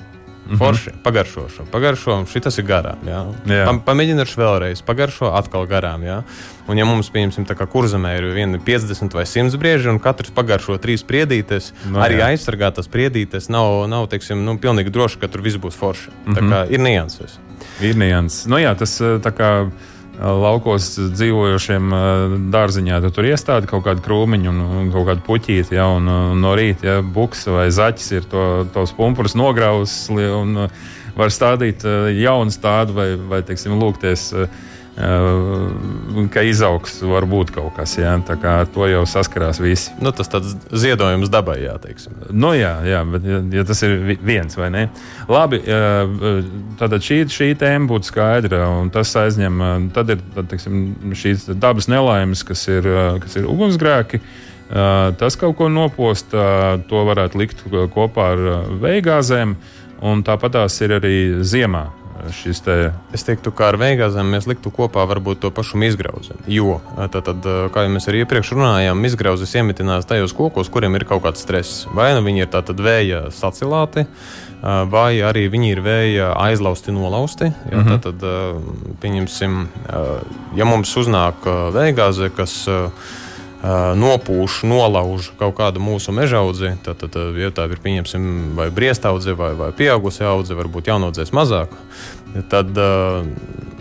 mhm. 0.47 0.57
Forši, 0.57 0.91
mm 0.91 0.95
-hmm. 0.95 1.03
pagaršo 1.03 1.49
šo, 1.49 1.65
pagaršo, 1.73 2.25
šis 2.33 2.59
ir 2.59 2.65
garām. 2.65 3.05
Jā. 3.07 3.21
Jā. 3.47 3.67
Pa, 3.85 3.93
šo 3.95 4.41
vēlreiz, 4.41 4.83
pagaršo, 4.83 5.35
atkal 5.37 5.67
garām. 5.67 6.03
Jā. 6.03 6.23
Un, 6.67 6.79
ja 6.79 6.85
mums, 6.85 7.11
piemēram, 7.11 7.47
tā 7.47 7.55
kā 7.55 7.67
kurzemē 7.67 8.17
ir 8.19 8.59
50 8.65 9.15
vai 9.15 9.27
100 9.27 9.59
brieži, 9.59 9.89
un 9.89 9.99
katrs 9.99 10.31
pagaršo 10.31 10.79
trīs 10.79 11.05
priedītes, 11.05 11.73
no, 11.91 12.01
arī 12.01 12.19
jā. 12.19 12.33
aizsargātas 12.33 12.89
priedītes, 12.89 13.49
nav, 13.49 13.87
nav 13.89 14.07
teiksim, 14.09 14.45
nu, 14.45 14.57
pilnīgi 14.59 14.91
droši, 14.91 15.19
ka 15.19 15.29
tur 15.29 15.43
viss 15.43 15.57
būs 15.57 15.77
forši. 15.77 16.11
Mm 16.11 16.33
-hmm. 16.33 16.37
Tā 16.37 16.41
kā 16.49 16.73
ir 16.73 16.81
nianses. 16.81 17.39
Ir 17.81 17.97
nianses. 17.97 18.47
Nu, 18.47 18.57
jā, 18.57 18.75
tas 18.75 19.01
tā 19.01 19.31
kā 19.31 19.71
laukos 20.21 20.93
dzīvojošiem 21.15 21.93
dārziņā, 22.53 23.01
tad 23.05 23.17
tur 23.17 23.29
iestāda 23.31 23.69
kaut 23.71 23.87
kādu 23.87 24.05
krūmiņu 24.05 24.53
un 24.53 24.91
kaut 24.93 25.09
kādu 25.09 25.25
puķīti, 25.27 25.77
ja, 25.79 25.87
un, 25.97 26.09
un 26.09 26.43
no 26.45 26.55
rīta 26.59 26.87
ja, 26.87 26.97
buks 27.01 27.47
vai 27.49 27.69
zaķis 27.73 28.11
ir 28.19 28.27
to, 28.31 28.47
tos 28.75 28.93
pumpurus 28.97 29.37
nograuzis 29.39 30.11
un 30.13 30.67
var 31.17 31.33
stādīt 31.33 31.87
jaunu 32.17 32.53
stādu 32.55 32.97
vai, 32.97 33.09
vai 33.33 33.41
teiksim, 33.47 33.79
lūgties 33.81 34.31
ka 36.31 36.43
izaugs 36.45 36.99
var 37.07 37.25
būt 37.29 37.53
kaut 37.55 37.73
kas. 37.79 37.95
Jā, 37.99 38.13
to 38.75 38.89
jau 38.91 39.03
saskarās 39.09 39.61
visi. 39.63 39.95
Nu, 40.03 40.13
tas 40.17 40.29
tāds 40.29 40.53
ziedojums 40.71 41.31
dabai, 41.33 41.59
jā, 41.65 41.77
teiksim. 41.81 42.19
Nu, 42.31 42.53
jā, 42.59 42.75
jā, 42.85 43.01
bet 43.09 43.27
ja, 43.29 43.41
ja 43.61 43.65
tas 43.69 43.81
ir 43.87 43.97
viens 44.21 44.57
vai 44.59 44.69
ne. 44.75 44.85
Labi, 45.31 45.63
tad 46.81 46.97
šī, 47.01 47.23
šī 47.33 47.51
tēma 47.61 47.89
būtu 47.91 48.11
skaidra, 48.11 48.67
tas 48.93 49.15
aizņem, 49.23 49.65
tad 49.97 50.15
ir 50.17 50.25
tad, 50.37 50.51
teiksim, 50.53 50.83
šīs 51.17 51.49
dabas 51.61 51.89
nelaimes, 51.91 52.45
kas 52.47 52.67
ir, 52.69 52.89
kas 53.25 53.39
ir 53.41 53.49
ugunsgrēki. 53.51 54.21
Tas 54.71 55.39
kaut 55.39 55.57
ko 55.59 55.71
nopost, 55.73 56.31
to 56.31 57.07
varētu 57.09 57.41
likt 57.41 57.65
kopā 57.95 58.29
ar 58.35 58.45
veigāzēm, 58.83 59.57
un 60.07 60.23
tāpat 60.27 60.61
tās 60.61 60.77
ir 60.85 60.95
arī 61.01 61.17
ziemā 61.43 61.89
šis 62.35 62.61
te. 62.67 62.77
Es 63.17 63.25
teiktu, 63.27 63.53
ka 63.57 63.71
ar 63.71 63.79
veigāzēm 63.81 64.31
mēs 64.35 64.47
liktu 64.51 64.73
kopā 64.75 65.07
varbūt 65.11 65.41
to 65.45 65.51
pašu 65.55 65.81
izgrauzi. 65.87 66.37
Jo, 66.51 66.81
tad, 67.13 67.31
kā 67.75 67.87
jau 67.87 67.93
mēs 67.95 68.09
arī 68.11 68.25
iepriekš 68.25 68.53
runājām, 68.57 69.05
izgrauzes 69.09 69.55
iemetinās 69.55 70.09
tajos 70.09 70.35
kokos, 70.37 70.71
kuriem 70.73 70.95
ir 70.99 71.07
kaut 71.09 71.25
kāds 71.25 71.43
stress. 71.45 71.87
Vai 71.95 72.13
nu 72.17 72.25
viņi 72.27 72.45
ir 72.45 72.53
tātad 72.53 72.81
vēja 72.81 73.27
sacilāti, 73.35 74.07
vai 74.93 75.21
arī 75.25 75.47
viņi 75.53 75.73
ir 75.73 75.81
vēja 75.85 76.33
aizlausti, 76.37 76.93
nolausti. 76.93 77.53
Ja, 77.71 77.77
mm 77.77 77.89
-hmm. 77.89 78.01
Tad, 78.01 78.21
pieņemsim, 79.01 79.67
ja 80.57 80.65
mums 80.65 80.97
uznāk 80.97 81.47
veigāze, 81.73 82.31
kas 82.37 82.69
nopūš, 83.61 84.63
nolauž 84.65 85.31
kaut 85.41 85.59
kādu 85.59 85.83
mūsu 85.85 86.15
mežaudzi, 86.17 86.73
tad, 86.85 87.03
tad 87.03 87.37
ja 87.37 87.51
tā 87.53 87.67
ir 87.69 87.83
pieņemsim 87.85 88.55
vai 88.57 88.71
briestaudze 88.73 89.35
vai, 89.37 89.53
vai 89.59 89.69
pieaugusi 89.77 90.25
audze, 90.25 90.57
varbūt 90.57 90.89
jaunaudzēs 90.89 91.35
mazāk, 91.37 91.75
tad 92.49 92.73
uh, 92.81 93.27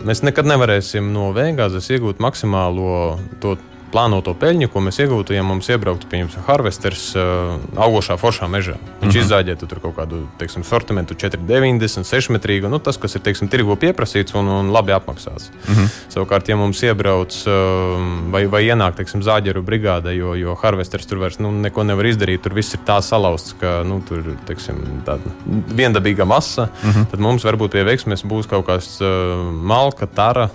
mēs 0.03 0.23
nekad 0.27 0.49
nevarēsim 0.51 1.13
no 1.15 1.29
vēgāzes 1.35 1.87
iegūt 1.95 2.19
maksimālo 2.23 3.19
to 3.39 3.55
plānoto 3.91 4.33
peļņu, 4.37 4.69
ko 4.71 4.81
mēs 4.85 4.99
iegūtu, 5.03 5.33
ja 5.35 5.43
mums 5.45 5.69
iebrauktu, 5.71 6.07
piemēram, 6.09 6.45
harvesters 6.47 7.09
uh, 7.17 7.57
augošā 7.79 8.17
foršā 8.21 8.49
mežā. 8.51 8.77
Viņš 8.77 8.93
uh 8.99 9.05
mhm. 9.05 9.09
-huh. 9.09 9.23
izzāģētu 9.23 9.69
tur 9.69 9.81
kaut 9.83 9.95
kādu 9.97 10.21
teiksim, 10.39 10.63
sortimentu 10.63 11.13
4,90, 11.13 12.05
6 12.07 12.33
metrīgu, 12.35 12.69
nu, 12.69 12.79
tas, 12.79 12.97
kas 12.97 13.15
ir 13.15 13.21
teiksim, 13.25 13.49
tirgo 13.49 13.75
pieprasīts 13.75 14.35
un, 14.35 14.47
un 14.47 14.71
labi 14.71 14.93
apmaksāts. 14.93 15.49
Uh 15.49 15.69
mhm. 15.69 15.83
-huh. 15.83 15.89
Savukārt, 16.09 16.49
ja 16.49 16.55
mums 16.55 16.83
iebrauc 16.83 17.33
uh, 17.47 18.31
vai, 18.31 18.45
vai 18.45 18.63
ienāk 18.63 18.95
teiksim, 18.95 19.21
zāģeru 19.21 19.63
brigāde, 19.63 20.15
jo, 20.17 20.35
jo 20.35 20.55
harvesters 20.55 21.05
tur 21.05 21.17
vairs 21.17 21.39
nu, 21.39 21.51
neko 21.51 21.83
nevar 21.83 22.05
izdarīt, 22.05 22.41
tur 22.41 22.53
viss 22.53 22.73
ir 22.73 22.79
tā 22.85 23.01
salauzts, 23.01 23.55
ka 23.59 23.83
nu, 23.83 24.01
tur 24.07 24.17
ir 24.17 24.37
viendabīga 25.75 26.25
masa, 26.25 26.63
uh 26.63 26.89
mhm. 26.89 26.99
-huh. 26.99 27.11
tad 27.11 27.19
mums 27.19 27.43
varbūt 27.43 27.71
pie 27.71 27.83
veiksmes 27.83 28.23
būs 28.25 28.47
kaut 28.47 28.67
kāds 28.67 29.01
uh, 29.01 29.53
malka, 29.63 30.05
tara, 30.05 30.49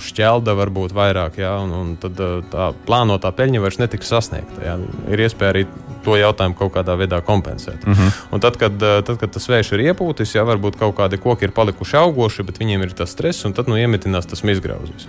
šķelda 0.00 0.54
varbūt 0.54 0.92
vairāk, 0.92 1.38
jā, 1.40 1.52
un, 1.62 1.72
un 1.72 1.96
tad 2.00 2.20
tā 2.52 2.72
plānotā 2.86 3.32
peļņa 3.36 3.62
vairs 3.62 3.80
netiks 3.82 4.10
sasniegta. 4.12 4.62
Jā. 4.64 4.78
Ir 5.12 5.22
iespēja 5.26 5.54
arī 5.54 5.66
to 6.06 6.16
jautājumu 6.18 6.56
kaut 6.58 6.72
kādā 6.76 6.94
veidā 6.98 7.20
kompensēt. 7.24 7.82
Mhm. 7.86 7.92
-huh. 7.92 8.18
Un 8.30 8.40
tad, 8.40 8.56
kad, 8.56 8.78
tad, 8.78 9.16
kad 9.20 9.30
tas 9.32 9.48
vējš 9.48 9.72
ir 9.74 9.84
iepūtis, 9.90 10.36
jā, 10.36 10.44
varbūt 10.46 10.78
kaut 10.78 10.96
kādi 10.96 11.18
koki 11.18 11.48
ir 11.48 11.54
palikuši 11.56 11.96
augoši, 12.02 12.46
bet 12.46 12.60
viņiem 12.62 12.82
ir 12.82 12.92
tas 12.92 13.10
stress, 13.10 13.44
un 13.44 13.52
tad 13.52 13.68
nu, 13.68 13.76
iemetinās 13.76 14.26
tas 14.26 14.44
izgrauzis. 14.44 15.08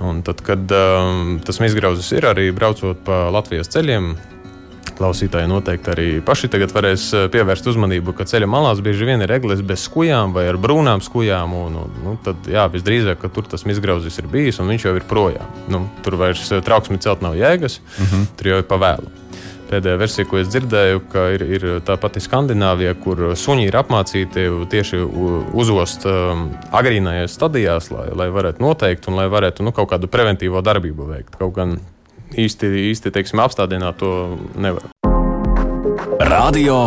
Un 0.00 0.22
tad, 0.22 0.40
kad 0.40 0.70
um, 0.72 1.40
tas 1.44 1.60
izgrauzis 1.60 2.12
ir 2.12 2.24
arī 2.24 2.50
braucot 2.52 3.02
pa 3.04 3.30
Latvijas 3.30 3.68
ceļiem, 3.68 4.14
klausītāji 5.00 5.48
noteikti 5.50 5.92
arī 5.94 6.08
paši 6.24 6.50
tagad 6.52 6.74
varēs 6.76 7.06
eh, 7.16 7.28
pievērst 7.32 7.70
uzmanību, 7.72 8.14
ka 8.16 8.26
ceļa 8.28 8.48
malās 8.50 8.82
bieži 8.84 9.08
vien 9.08 9.24
ir 9.24 9.32
eglis 9.36 9.62
bez 9.66 9.86
skujām 9.88 10.34
vai 10.36 10.46
ar 10.50 10.60
brūnām 10.60 11.02
skujām. 11.04 11.56
Un, 11.56 11.78
un, 11.84 11.96
nu, 12.04 12.16
tad, 12.24 12.44
jā, 12.50 12.66
visdrīzāk, 12.72 13.22
ka 13.22 13.32
tur 13.32 13.48
tas 13.50 13.64
izgrauzis 13.70 14.20
ir 14.20 14.28
bijis 14.30 14.60
un 14.60 14.70
viņš 14.72 14.88
jau 14.88 14.96
ir 14.98 15.06
projām. 15.08 15.48
Nu, 15.72 15.86
tur 16.04 16.18
vairs 16.20 16.46
eh, 16.50 16.62
trauksmi 16.64 17.00
celt 17.02 17.24
nav 17.24 17.38
jēgas, 17.38 17.80
uh 17.80 18.04
mhm. 18.04 18.12
-huh. 18.12 18.36
tur 18.36 18.52
jau 18.52 18.60
ir 18.62 18.68
pavēlu. 18.68 19.16
Pēdējā 19.70 19.98
versija, 20.00 20.26
ko 20.26 20.38
es 20.40 20.48
dzirdēju, 20.50 21.00
ir, 21.30 21.42
ir 21.54 21.64
tā 21.86 21.94
pati 22.02 22.18
Skandināvija, 22.18 22.96
kur 22.98 23.20
suņi 23.38 23.68
ir 23.68 23.76
apmācīti 23.78 24.48
tieši 24.66 24.98
uzost 25.54 26.06
um, 26.10 26.48
agrīnajās 26.74 27.36
stadijās, 27.38 27.92
lai, 27.94 28.08
lai 28.10 28.26
varētu 28.34 28.64
noteikt 28.64 29.06
un 29.06 29.20
lai 29.20 29.28
varētu 29.30 29.62
nu, 29.62 29.70
kaut 29.70 29.92
kādu 29.92 30.10
preventīvo 30.10 30.58
darbību 30.66 31.06
veikt. 31.12 31.38
Kaut 31.38 31.54
gan 31.54 31.78
īsti, 32.38 32.70
īsti 32.90 33.12
teiksim, 33.14 33.42
apstādināt 33.42 34.00
to 34.02 34.36
nevar. 34.60 34.86
Radio 36.30 36.82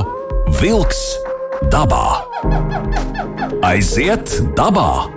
Wolks 0.60 1.02
dabā. 1.72 2.24
Aiziet 3.64 4.38
dabā! 4.58 5.10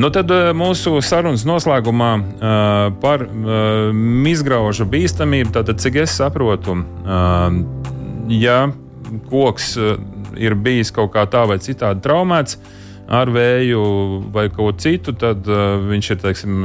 Nu 0.00 0.08
tad 0.10 0.30
eh, 0.32 0.50
mūsu 0.56 0.96
sarunas 1.04 1.44
noslēgumā 1.44 2.12
uh, 2.16 2.22
par 3.02 3.26
uh, 3.26 3.90
izgraužu 4.30 4.86
bīstamību. 4.88 5.52
Tātad, 5.52 5.82
cik 5.84 6.00
es 6.06 6.14
saprotu, 6.16 6.78
uh, 6.80 7.58
ja 8.32 8.56
koks 9.28 9.74
uh, 9.76 9.98
ir 10.40 10.56
bijis 10.56 10.90
kaut 10.96 11.12
kā 11.12 11.26
tā 11.28 11.44
vai 11.48 11.60
citādi 11.62 12.00
traumēts 12.04 12.56
ar 13.08 13.30
vēju 13.32 13.82
vai 14.32 14.46
ko 14.52 14.68
citu, 14.78 15.14
tad 15.18 15.46
uh, 15.50 15.80
viņš 15.88 16.10
ir 16.14 16.18
teiksim, 16.22 16.58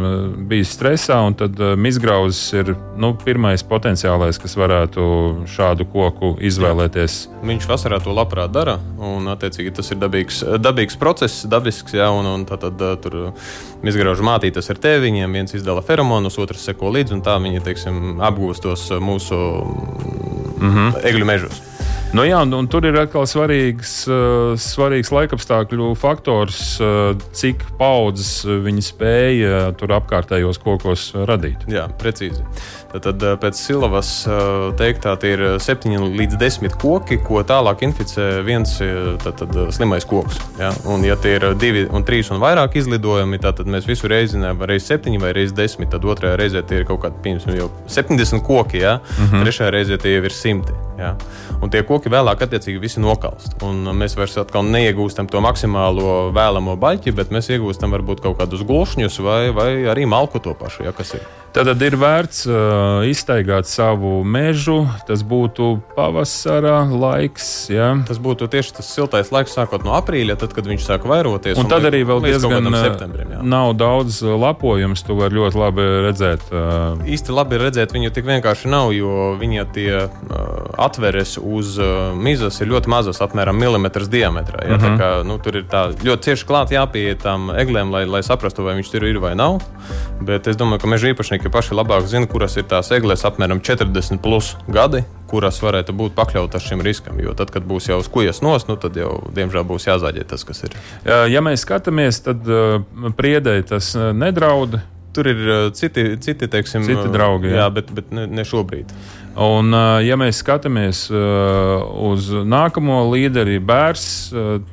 bijis 0.50 0.74
stresā. 0.76 1.20
Tad 1.38 1.60
uh, 1.60 1.74
izgrauzis 1.88 2.54
ir 2.56 2.74
nu, 3.00 3.14
pirmais 3.24 3.64
potenciālais, 3.68 4.40
kas 4.42 4.58
varētu 4.60 5.08
šādu 5.50 5.88
koku 5.92 6.36
izvēlēties. 6.44 7.18
Jā. 7.28 7.42
Viņš 7.52 7.70
vasarā 7.70 8.00
to 8.04 8.16
labprāt 8.16 8.54
dara, 8.56 8.78
un 9.00 9.28
attiecīgi 9.34 9.74
tas 9.80 9.92
ir 9.94 10.02
dabīgs, 10.02 10.44
dabīgs 10.62 11.00
process, 11.00 11.46
dabisks. 11.50 11.96
Jā, 11.98 12.10
un, 12.14 12.28
un 12.30 12.46
tad, 12.50 12.68
tad 12.68 12.84
uh, 12.84 12.98
tur 13.02 13.34
izgraužu 13.88 14.26
mātītes 14.26 14.70
ar 14.72 14.82
tevi, 14.82 15.08
viņiem 15.08 15.40
viens 15.40 15.58
izdala 15.58 15.84
feromonus, 15.86 16.40
otrs 16.42 16.66
seko 16.70 16.92
līdzi, 16.96 17.18
un 17.18 17.26
tā 17.26 17.38
viņi 17.42 17.64
teiksim, 17.66 18.22
apgūstos 18.28 18.90
mūsu 19.04 19.42
mm 20.58 20.70
-hmm. 20.70 21.02
egļu 21.12 21.26
mežos. 21.28 21.77
Nu, 22.16 22.24
jā, 22.24 22.40
un, 22.40 22.54
un 22.56 22.68
tur 22.72 22.86
ir 22.88 22.96
atkal 23.02 23.26
svarīgs, 23.28 23.94
uh, 24.08 24.54
svarīgs 24.62 25.12
laikapstākļu 25.12 25.90
faktors, 26.00 26.62
uh, 26.80 27.12
cik 27.36 27.66
paudzes 27.80 28.46
viņi 28.48 28.86
spēja 28.86 29.60
tur 29.80 29.92
apkārtējos 29.98 30.62
kokos 30.64 31.10
radīt. 31.28 31.68
Jā, 31.72 31.90
precīzi. 32.00 32.46
Tad, 32.88 33.04
tad 33.04 33.24
pēc 33.42 33.60
Silavas 33.60 34.10
teiktā, 34.80 35.18
ir 35.28 35.42
7 35.60 36.06
līdz 36.08 36.38
10 36.40 36.78
koki, 36.80 37.18
ko 37.20 37.42
tālāk 37.46 37.84
inficē 37.84 38.28
viens 38.48 38.78
tad, 39.24 39.42
tad, 39.42 39.58
slimais 39.76 40.08
koks. 40.08 40.40
Ja? 40.60 40.72
Un, 40.88 41.04
ja 41.06 41.18
tie 41.20 41.36
ir 41.38 41.50
2 41.60 41.88
un 41.92 42.08
3 42.08 42.32
un 42.36 42.42
vairāk 42.42 42.80
izlidojumi, 42.80 43.42
tad 43.44 43.60
mēs 43.68 43.90
visu 43.90 44.08
reizi 44.08 44.38
zinām, 44.38 44.60
vai 44.62 44.72
reiz 44.72 44.88
7 44.88 45.20
vai 45.22 45.34
reiz 45.36 45.52
10. 45.58 45.90
Tad 45.92 46.08
otrajā 46.08 46.40
reizē 46.40 46.64
tie 46.68 46.82
ir 46.82 46.88
kaut 46.88 47.04
kādi, 47.04 47.20
piemēram, 47.26 47.60
jau 47.60 47.70
70 47.92 48.44
koki, 48.48 48.82
ja? 48.86 49.00
uh 49.02 49.20
mhm. 49.20 49.36
-huh. 49.36 49.44
trešajā 49.44 49.72
reizē 49.76 50.00
tie 50.02 50.16
jau 50.16 50.24
ir 50.24 50.32
100. 50.32 50.78
Ja? 50.98 51.16
Un 51.62 51.70
tie 51.70 51.84
koki 51.84 51.97
vēlāk, 52.06 52.44
attiecīgi, 52.46 52.78
visi 52.84 53.02
nokalst. 53.02 53.58
Un 53.66 53.82
mēs 53.98 54.14
vairs 54.20 54.38
atkal 54.38 54.68
neiegūstam 54.70 55.26
to 55.32 55.42
maksimālo 55.42 56.30
vēlamo 56.36 56.78
baļķi, 56.78 57.16
bet 57.18 57.34
mēs 57.34 57.50
iegūstam 57.56 57.96
varbūt 57.98 58.22
kaut 58.22 58.38
kādus 58.38 58.62
gulšņus 58.68 59.18
vai, 59.26 59.42
vai 59.58 59.72
arī 59.90 60.06
malku 60.06 60.38
to 60.44 60.54
pašu, 60.54 60.86
ja, 60.86 60.94
kas 60.94 61.18
ir. 61.18 61.26
Tad 61.56 61.82
ir 61.82 61.96
vērts 61.98 62.44
uh, 62.50 63.06
iztaigāt 63.08 63.68
savu 63.70 64.20
mežu. 64.28 64.84
Tas 65.08 65.24
būtu 65.26 65.80
pavasara 65.96 66.84
laiks. 66.86 67.48
Ja? 67.74 67.90
Tas 68.08 68.20
būtu 68.22 68.50
tieši 68.52 68.76
tas 68.78 68.90
siltais 68.94 69.32
laiks, 69.34 69.56
sākot 69.58 69.86
no 69.88 69.96
aprīļa, 69.98 70.38
tad, 70.38 70.54
kad 70.54 70.68
viņš 70.70 70.86
sāk 70.86 71.08
vairoties. 71.10 71.58
Un, 71.58 71.66
un 71.66 71.72
tad 71.72 71.88
arī 71.90 72.04
vēl 72.08 72.22
diezgan 72.28 72.70
uh, 72.70 73.40
nav 73.42 73.74
daudz 73.80 74.20
lapojums. 74.22 75.06
Tu 75.08 75.18
vari 75.18 75.40
ļoti 75.40 75.62
labi 75.62 75.88
redzēt. 76.08 76.46
Uh... 76.52 77.02
Īsti 77.08 77.34
labi 77.34 77.62
redzēt 77.64 77.96
viņu 77.96 78.14
tik 78.14 78.28
vienkārši 78.28 78.70
nav, 78.72 78.92
jo 78.96 79.34
viņa 79.40 79.68
tie 79.74 79.92
uh, 80.04 80.12
atveres 80.78 81.38
uz 81.42 81.78
uh, 81.82 82.14
mizas 82.14 82.62
ir 82.62 82.70
ļoti 82.74 82.92
mazas, 82.92 83.22
apmēram 83.24 83.58
milimetrs 83.58 84.12
diametrā. 84.14 84.62
Ja? 84.68 84.78
Uh 84.78 84.84
-huh. 84.84 84.98
Kā, 85.02 85.12
nu, 85.26 85.40
tur 85.42 85.58
ir 85.58 85.66
tā, 85.72 85.88
ļoti 85.96 86.32
cieši 86.32 86.46
klāt 86.46 86.76
jāpieiet 86.76 87.24
tām 87.26 87.50
eglēm, 87.56 87.92
lai, 87.94 88.06
lai 88.06 88.24
saprastu, 88.24 88.64
vai 88.64 88.78
viņš 88.78 88.92
tur 88.92 89.10
ir 89.10 89.20
vai 89.20 89.36
nav. 89.36 89.62
Bet 90.22 90.48
es 90.48 90.58
domāju, 90.58 90.82
ka 90.82 90.88
meža 90.88 91.12
īpašnieki 91.14 91.37
ka 91.42 91.52
paši 91.54 91.76
labāk 91.78 92.08
zina, 92.10 92.28
kuras 92.30 92.58
ir 92.60 92.66
tās 92.70 92.92
eglis 92.96 93.26
apmēram 93.28 93.62
40 93.64 94.22
plus 94.24 94.54
gadi, 94.72 95.04
kuras 95.30 95.60
varētu 95.64 95.96
būt 95.98 96.16
pakļautas 96.18 96.68
šim 96.70 96.84
riskam. 96.86 97.20
Jo 97.22 97.36
tad, 97.38 97.52
kad 97.54 97.68
būs 97.68 97.90
jau 97.92 98.00
skujas 98.06 98.42
nos, 98.46 98.68
nu, 98.70 98.78
tad 98.80 98.98
jau 99.00 99.20
diemžēl 99.36 99.66
būs 99.68 99.90
jāzāģē 99.90 100.28
tas, 100.30 100.46
kas 100.48 100.66
ir. 100.68 100.78
Ja 101.32 101.44
mēs 101.46 101.66
skatāmies, 101.68 102.22
tad 102.26 102.48
uh, 102.48 102.80
priedēji 103.18 103.68
tas 103.74 103.94
uh, 103.98 104.12
nedraud. 104.16 104.80
Tur 105.16 105.30
ir 105.32 105.40
uh, 105.46 105.62
citi, 105.74 106.12
citi, 106.22 106.50
teiksim, 106.52 106.86
citi 106.86 107.08
draugi. 107.14 107.52
Jā, 107.52 107.64
jā 107.64 107.70
bet, 107.80 107.94
bet 107.96 108.12
ne, 108.14 108.28
ne 108.30 108.46
šobrīd. 108.48 108.94
Un, 109.38 109.70
ja 110.02 110.16
mēs 110.18 110.40
skatāmies 110.42 111.04
uz 111.14 112.30
nākamo 112.50 113.04
līderi, 113.12 113.60
bērns, 113.62 114.08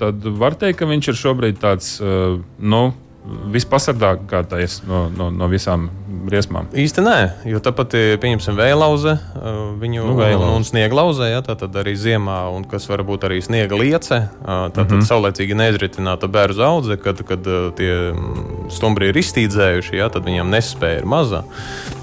tad 0.01 0.25
var 0.41 0.57
teikt, 0.57 0.79
ka 0.81 0.89
viņš 0.89 1.11
ir 1.13 1.19
šobrīd 1.21 1.59
tāds 1.61 1.99
nu, 2.01 2.87
vispasargātākais 3.25 4.83
no, 4.89 5.07
no, 5.09 5.31
no 5.33 5.49
visām 5.49 5.87
briesmām? 6.25 6.69
Īsti 6.77 7.05
nē, 7.05 7.17
jo 7.49 7.61
tāpat, 7.65 7.97
pieņemsim, 8.21 8.57
vēlauze, 8.59 9.17
viņu 9.81 10.05
nu, 10.11 10.17
vēlauze. 10.19 10.51
un 10.59 10.67
snieglauze, 10.69 11.31
ja, 11.33 11.41
tad 11.45 11.65
arī 11.81 11.97
ziemā, 12.01 12.43
un 12.55 12.67
kas 12.69 12.89
var 12.91 13.05
būt 13.07 13.25
arī 13.29 13.41
sniega 13.45 13.79
liece, 13.81 14.21
tad, 14.45 14.77
mm 14.77 14.93
-hmm. 14.93 15.09
saulēcīgi 15.09 15.57
neizritināta 15.57 16.29
bērnu 16.29 16.65
audze, 16.69 16.99
kad, 17.01 17.25
kad 17.25 17.49
tie 17.81 18.13
stumbri 18.69 19.09
ir 19.09 19.21
iztīdzējuši, 19.25 19.97
ja, 19.97 20.09
tad 20.13 20.29
viņiem 20.29 20.53
nespēja 20.53 21.01
ir 21.03 21.09
maza. 21.09 21.45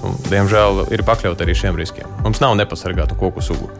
Un, 0.02 0.18
diemžēl 0.30 0.86
ir 0.90 1.06
pakļauti 1.06 1.46
arī 1.46 1.54
šiem 1.54 1.78
riskiem. 1.78 2.06
Mums 2.24 2.42
nav 2.42 2.56
nepasargātu 2.58 3.18
koku 3.18 3.40
sugu. 3.40 3.70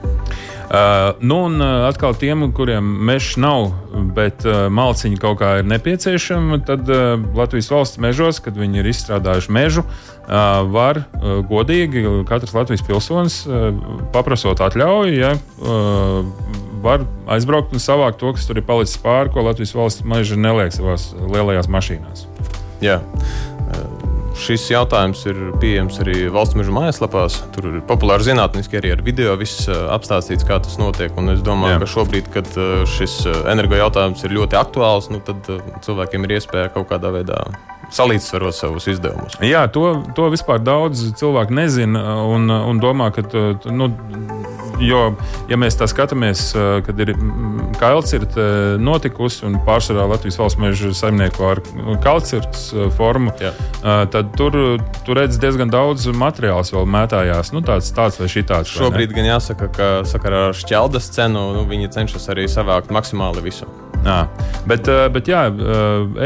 Uh, 0.72 0.78
nu, 1.20 1.42
un 1.44 1.60
uh, 1.60 1.84
atkal 1.84 2.14
tiem, 2.16 2.46
kuriem 2.56 2.86
mežs 3.04 3.34
nav, 3.36 3.74
bet 4.16 4.40
uh, 4.48 4.70
malciņi 4.72 5.18
kaut 5.20 5.36
kā 5.42 5.58
ir 5.60 5.66
nepieciešama, 5.68 6.62
tad 6.64 6.88
uh, 6.88 7.20
Latvijas 7.36 7.68
valsts 7.68 8.00
mežos, 8.00 8.40
kad 8.40 8.56
viņi 8.56 8.80
ir 8.80 8.88
izstrādājuši 8.88 9.52
mežu, 9.52 9.84
uh, 9.84 10.62
var 10.72 11.02
uh, 11.04 11.42
godīgi 11.44 12.06
katrs 12.30 12.56
Latvijas 12.56 12.86
pilsonis 12.88 13.42
uh, 13.44 13.68
paprasot 14.16 14.64
atļauju. 14.64 15.12
Ja, 15.12 15.34
uh, 15.60 16.24
var 16.82 17.04
aizbraukt 17.36 17.76
un 17.76 17.82
savākt 17.82 18.22
to, 18.24 18.32
kas 18.32 18.48
tur 18.48 18.56
ir 18.56 18.64
palicis 18.66 18.96
pāri, 19.04 19.28
ko 19.28 19.44
Latvijas 19.44 19.76
valsts 19.76 20.08
meža 20.08 20.40
neliek 20.40 20.72
savās 20.72 21.10
lielajās 21.20 21.68
mašīnās. 21.68 22.24
Jā. 22.82 22.96
Šis 24.42 24.64
jautājums 24.72 25.20
ir 25.30 25.36
pieejams 25.62 26.00
arī 26.02 26.24
valsts 26.34 26.56
meža 26.58 26.72
mājaslapās. 26.74 27.36
Tur 27.54 27.68
ir 27.68 27.82
populāri 27.86 28.26
zinātniski 28.26 28.80
arī 28.80 28.90
ar 28.96 29.04
video 29.06 29.36
viss 29.38 29.68
apstāstīts, 29.70 30.46
kā 30.48 30.58
tas 30.64 30.80
notiek. 30.82 31.14
Un 31.20 31.30
es 31.36 31.44
domāju, 31.46 31.76
Jā. 31.76 31.82
ka 31.84 31.90
šobrīd, 31.92 32.30
kad 32.34 32.50
šis 32.90 33.20
energo 33.52 33.78
jautājums 33.78 34.24
ir 34.26 34.34
ļoti 34.40 34.58
aktuāls, 34.58 35.12
nu, 35.14 35.22
tad 35.22 35.46
cilvēkiem 35.86 36.26
ir 36.26 36.40
iespēja 36.40 36.72
kaut 36.74 36.90
kādā 36.90 37.14
veidā 37.14 37.44
salīdzsvarot 37.92 38.56
savus 38.56 38.88
izdevumus. 38.92 39.38
Jā, 39.44 39.66
to, 39.72 40.02
to 40.16 40.30
vispār 40.32 40.62
daudz 40.62 41.10
cilvēku 41.18 41.54
nezina 41.56 42.22
un, 42.24 42.48
un 42.50 42.82
domā, 42.82 43.12
ka 43.14 43.26
nu, 43.70 43.90
Jo, 44.82 45.12
ja 45.50 45.56
mēs 45.60 45.76
tā 45.78 45.86
skatāmies, 45.90 46.40
kad 46.86 47.00
ir 47.02 47.12
kalcirta 47.78 48.46
notikusi 48.82 49.44
un 49.46 49.58
pārsvarā 49.66 50.08
Latvijas 50.10 50.40
valsts 50.40 50.60
meža 50.62 50.90
saimnieko 50.96 51.50
ar 51.52 51.60
kalcirtas 52.02 52.70
formu, 52.96 53.34
Jā. 53.42 53.52
tad 54.12 54.32
tur, 54.38 54.56
tur 55.06 55.20
redz 55.20 55.38
diezgan 55.42 55.70
daudz 55.72 56.08
materiāls 56.10 56.74
vēl 56.74 56.88
mētājās. 56.96 57.52
Nu, 57.54 57.62
tāds, 57.66 57.92
tāds 57.94 58.18
vai 58.22 58.30
šitāds. 58.32 58.74
Šobrīd 58.74 59.14
gan 59.14 59.30
jāsaka, 59.34 59.70
ka 59.76 59.92
sakarā 60.08 60.48
ar 60.50 60.58
šķeldas 60.58 61.12
cenu 61.14 61.46
nu, 61.58 61.64
viņi 61.68 61.92
cenšas 61.94 62.30
arī 62.34 62.50
savākt 62.50 62.90
maksimāli 62.94 63.44
visu. 63.44 63.70
Jā, 64.02 64.16
bet, 64.66 64.88
bet 65.14 65.28
jā, 65.30 65.44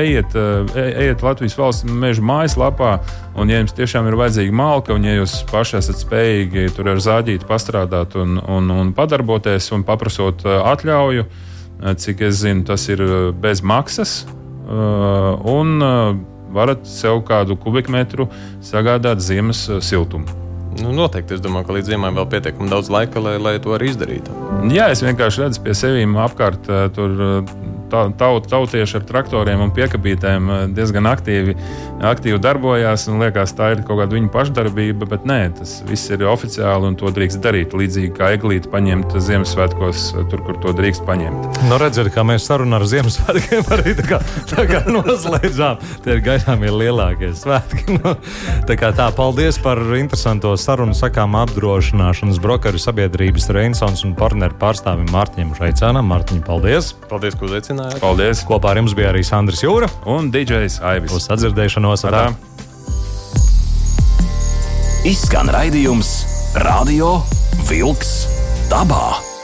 ejiet, 0.00 0.36
ejiet 0.80 1.24
Latvijas 1.24 1.56
valsts 1.58 1.84
meža 1.84 2.22
mājaslapā, 2.24 2.92
un, 3.36 3.52
ja 3.52 3.58
jums 3.60 3.76
tiešām 3.76 4.08
ir 4.08 4.16
vajadzīga 4.16 4.54
malka, 4.56 4.94
un 4.96 5.04
ja 5.04 5.18
jūs 5.18 5.42
paši 5.50 5.76
esat 5.82 6.00
spējīgi 6.00 6.70
tur 6.76 6.88
ar 6.94 7.02
zāģīti 7.04 7.48
pastrādāt 7.48 8.16
un, 8.16 8.38
un, 8.40 8.72
un 8.72 8.94
padarboties 8.96 9.68
un 9.76 9.84
paprasot 9.84 10.46
atļauju, 10.56 11.26
cik 12.00 12.24
es 12.30 12.40
zinu, 12.40 12.64
tas 12.64 12.88
ir 12.88 13.04
bez 13.44 13.60
maksas. 13.60 14.22
Un 14.66 15.76
varat 16.56 16.88
sev 16.88 17.20
kādu 17.28 17.58
kubikmetru 17.60 18.30
sagādāt 18.64 19.20
ziemas 19.20 19.66
siltumu. 19.84 20.46
Nu, 20.76 20.92
noteikti. 20.92 21.36
Es 21.36 21.42
domāju, 21.44 21.68
ka 21.68 21.76
līdz 21.76 21.92
ziemai 21.92 22.10
vēl 22.16 22.26
pietiekami 22.34 22.68
daudz 22.68 22.90
laika, 22.92 23.20
lai, 23.22 23.36
lai 23.40 23.54
to 23.62 23.72
arī 23.76 23.90
izdarītu. 23.92 24.34
Jā, 24.72 24.90
es 24.92 25.02
vienkārši 25.04 25.46
redzu 25.46 25.62
pie 25.64 25.76
sevis 25.76 26.18
apkārt. 26.26 26.68
Tur 26.96 27.14
taut, 27.90 28.46
tautieši 28.50 28.98
ar 29.00 29.04
traktoriem 29.06 29.62
un 29.64 29.72
piekabītēm 29.74 30.50
eh, 30.50 30.62
diezgan 30.76 31.08
aktīvi, 31.10 31.56
aktīvi 32.06 32.40
darbojās. 32.42 33.06
Liekas, 33.16 33.54
tā 33.56 33.72
ir 33.74 33.82
kaut 33.86 34.00
kāda 34.02 34.16
viņu 34.16 34.30
pašdarbība, 34.34 35.08
bet 35.10 35.26
nē, 35.28 35.38
tas 35.60 35.78
viss 35.88 36.10
ir 36.12 36.26
oficiāli 36.28 36.90
un 36.90 36.98
to 36.98 37.10
drīkst 37.14 37.40
darīt. 37.44 37.76
Līdzīgi 37.76 38.12
kā 38.16 38.32
eglīti 38.36 38.70
paņemt 38.72 39.16
Ziemassvētkos, 39.26 40.06
eh, 40.14 40.26
tur, 40.32 40.44
kur 40.46 40.60
to 40.62 40.74
drīkst 40.76 41.06
paņemt. 41.08 41.62
Nu, 41.70 41.80
redziet, 41.82 42.10
kā 42.14 42.26
mēs 42.26 42.48
sarunājam 42.48 42.80
ar 42.80 42.88
Ziemassvētkiem, 42.92 43.70
arī 43.76 43.96
tā 44.00 44.06
kā, 44.10 44.20
tā 44.52 44.66
kā 44.70 44.82
noslēdzām. 44.90 45.82
Tie 46.04 46.16
ir 46.16 46.24
gaidāmie 46.26 46.72
lielākie 46.74 47.32
svētki. 47.36 47.84
Nu, 47.96 48.12
tā 48.68 48.74
kā 48.76 48.90
tā, 48.92 49.06
paldies 49.16 49.56
par 49.62 49.78
interesanto 49.96 50.50
sarunu. 50.60 50.92
Sakām 50.96 51.32
apdrošināšanas 51.40 52.36
brokeru 52.42 52.80
sabiedrības 52.82 53.48
Reinsons 53.56 54.04
un 54.04 54.12
partneru 54.18 54.58
pārstāvim 54.60 55.08
Mārtiņam 55.14 55.54
Šaicānam. 55.56 56.10
Mārtiņ, 56.12 56.42
paldies! 56.44 56.92
Paldies, 57.08 57.38
ka 57.38 57.48
uzaicinājāt! 57.48 57.75
Uzaicinājāt. 57.76 58.00
Paldies! 58.02 58.42
Kopā 58.46 58.72
ar 58.72 58.80
jums 58.80 58.94
bija 58.96 59.12
arī 59.12 59.22
Sandrs 59.26 59.62
Jūra 59.64 59.88
un 60.08 60.30
DJs 60.32 60.80
Aivis. 60.82 61.12
Uz 61.12 61.28
sadzirdēšanos! 61.28 62.06
Atā. 62.08 62.32
Izskan 65.06 65.50
raidījums 65.54 66.12
Radio 66.64 67.20
Vilks 67.68 68.26
dabā! 68.72 69.35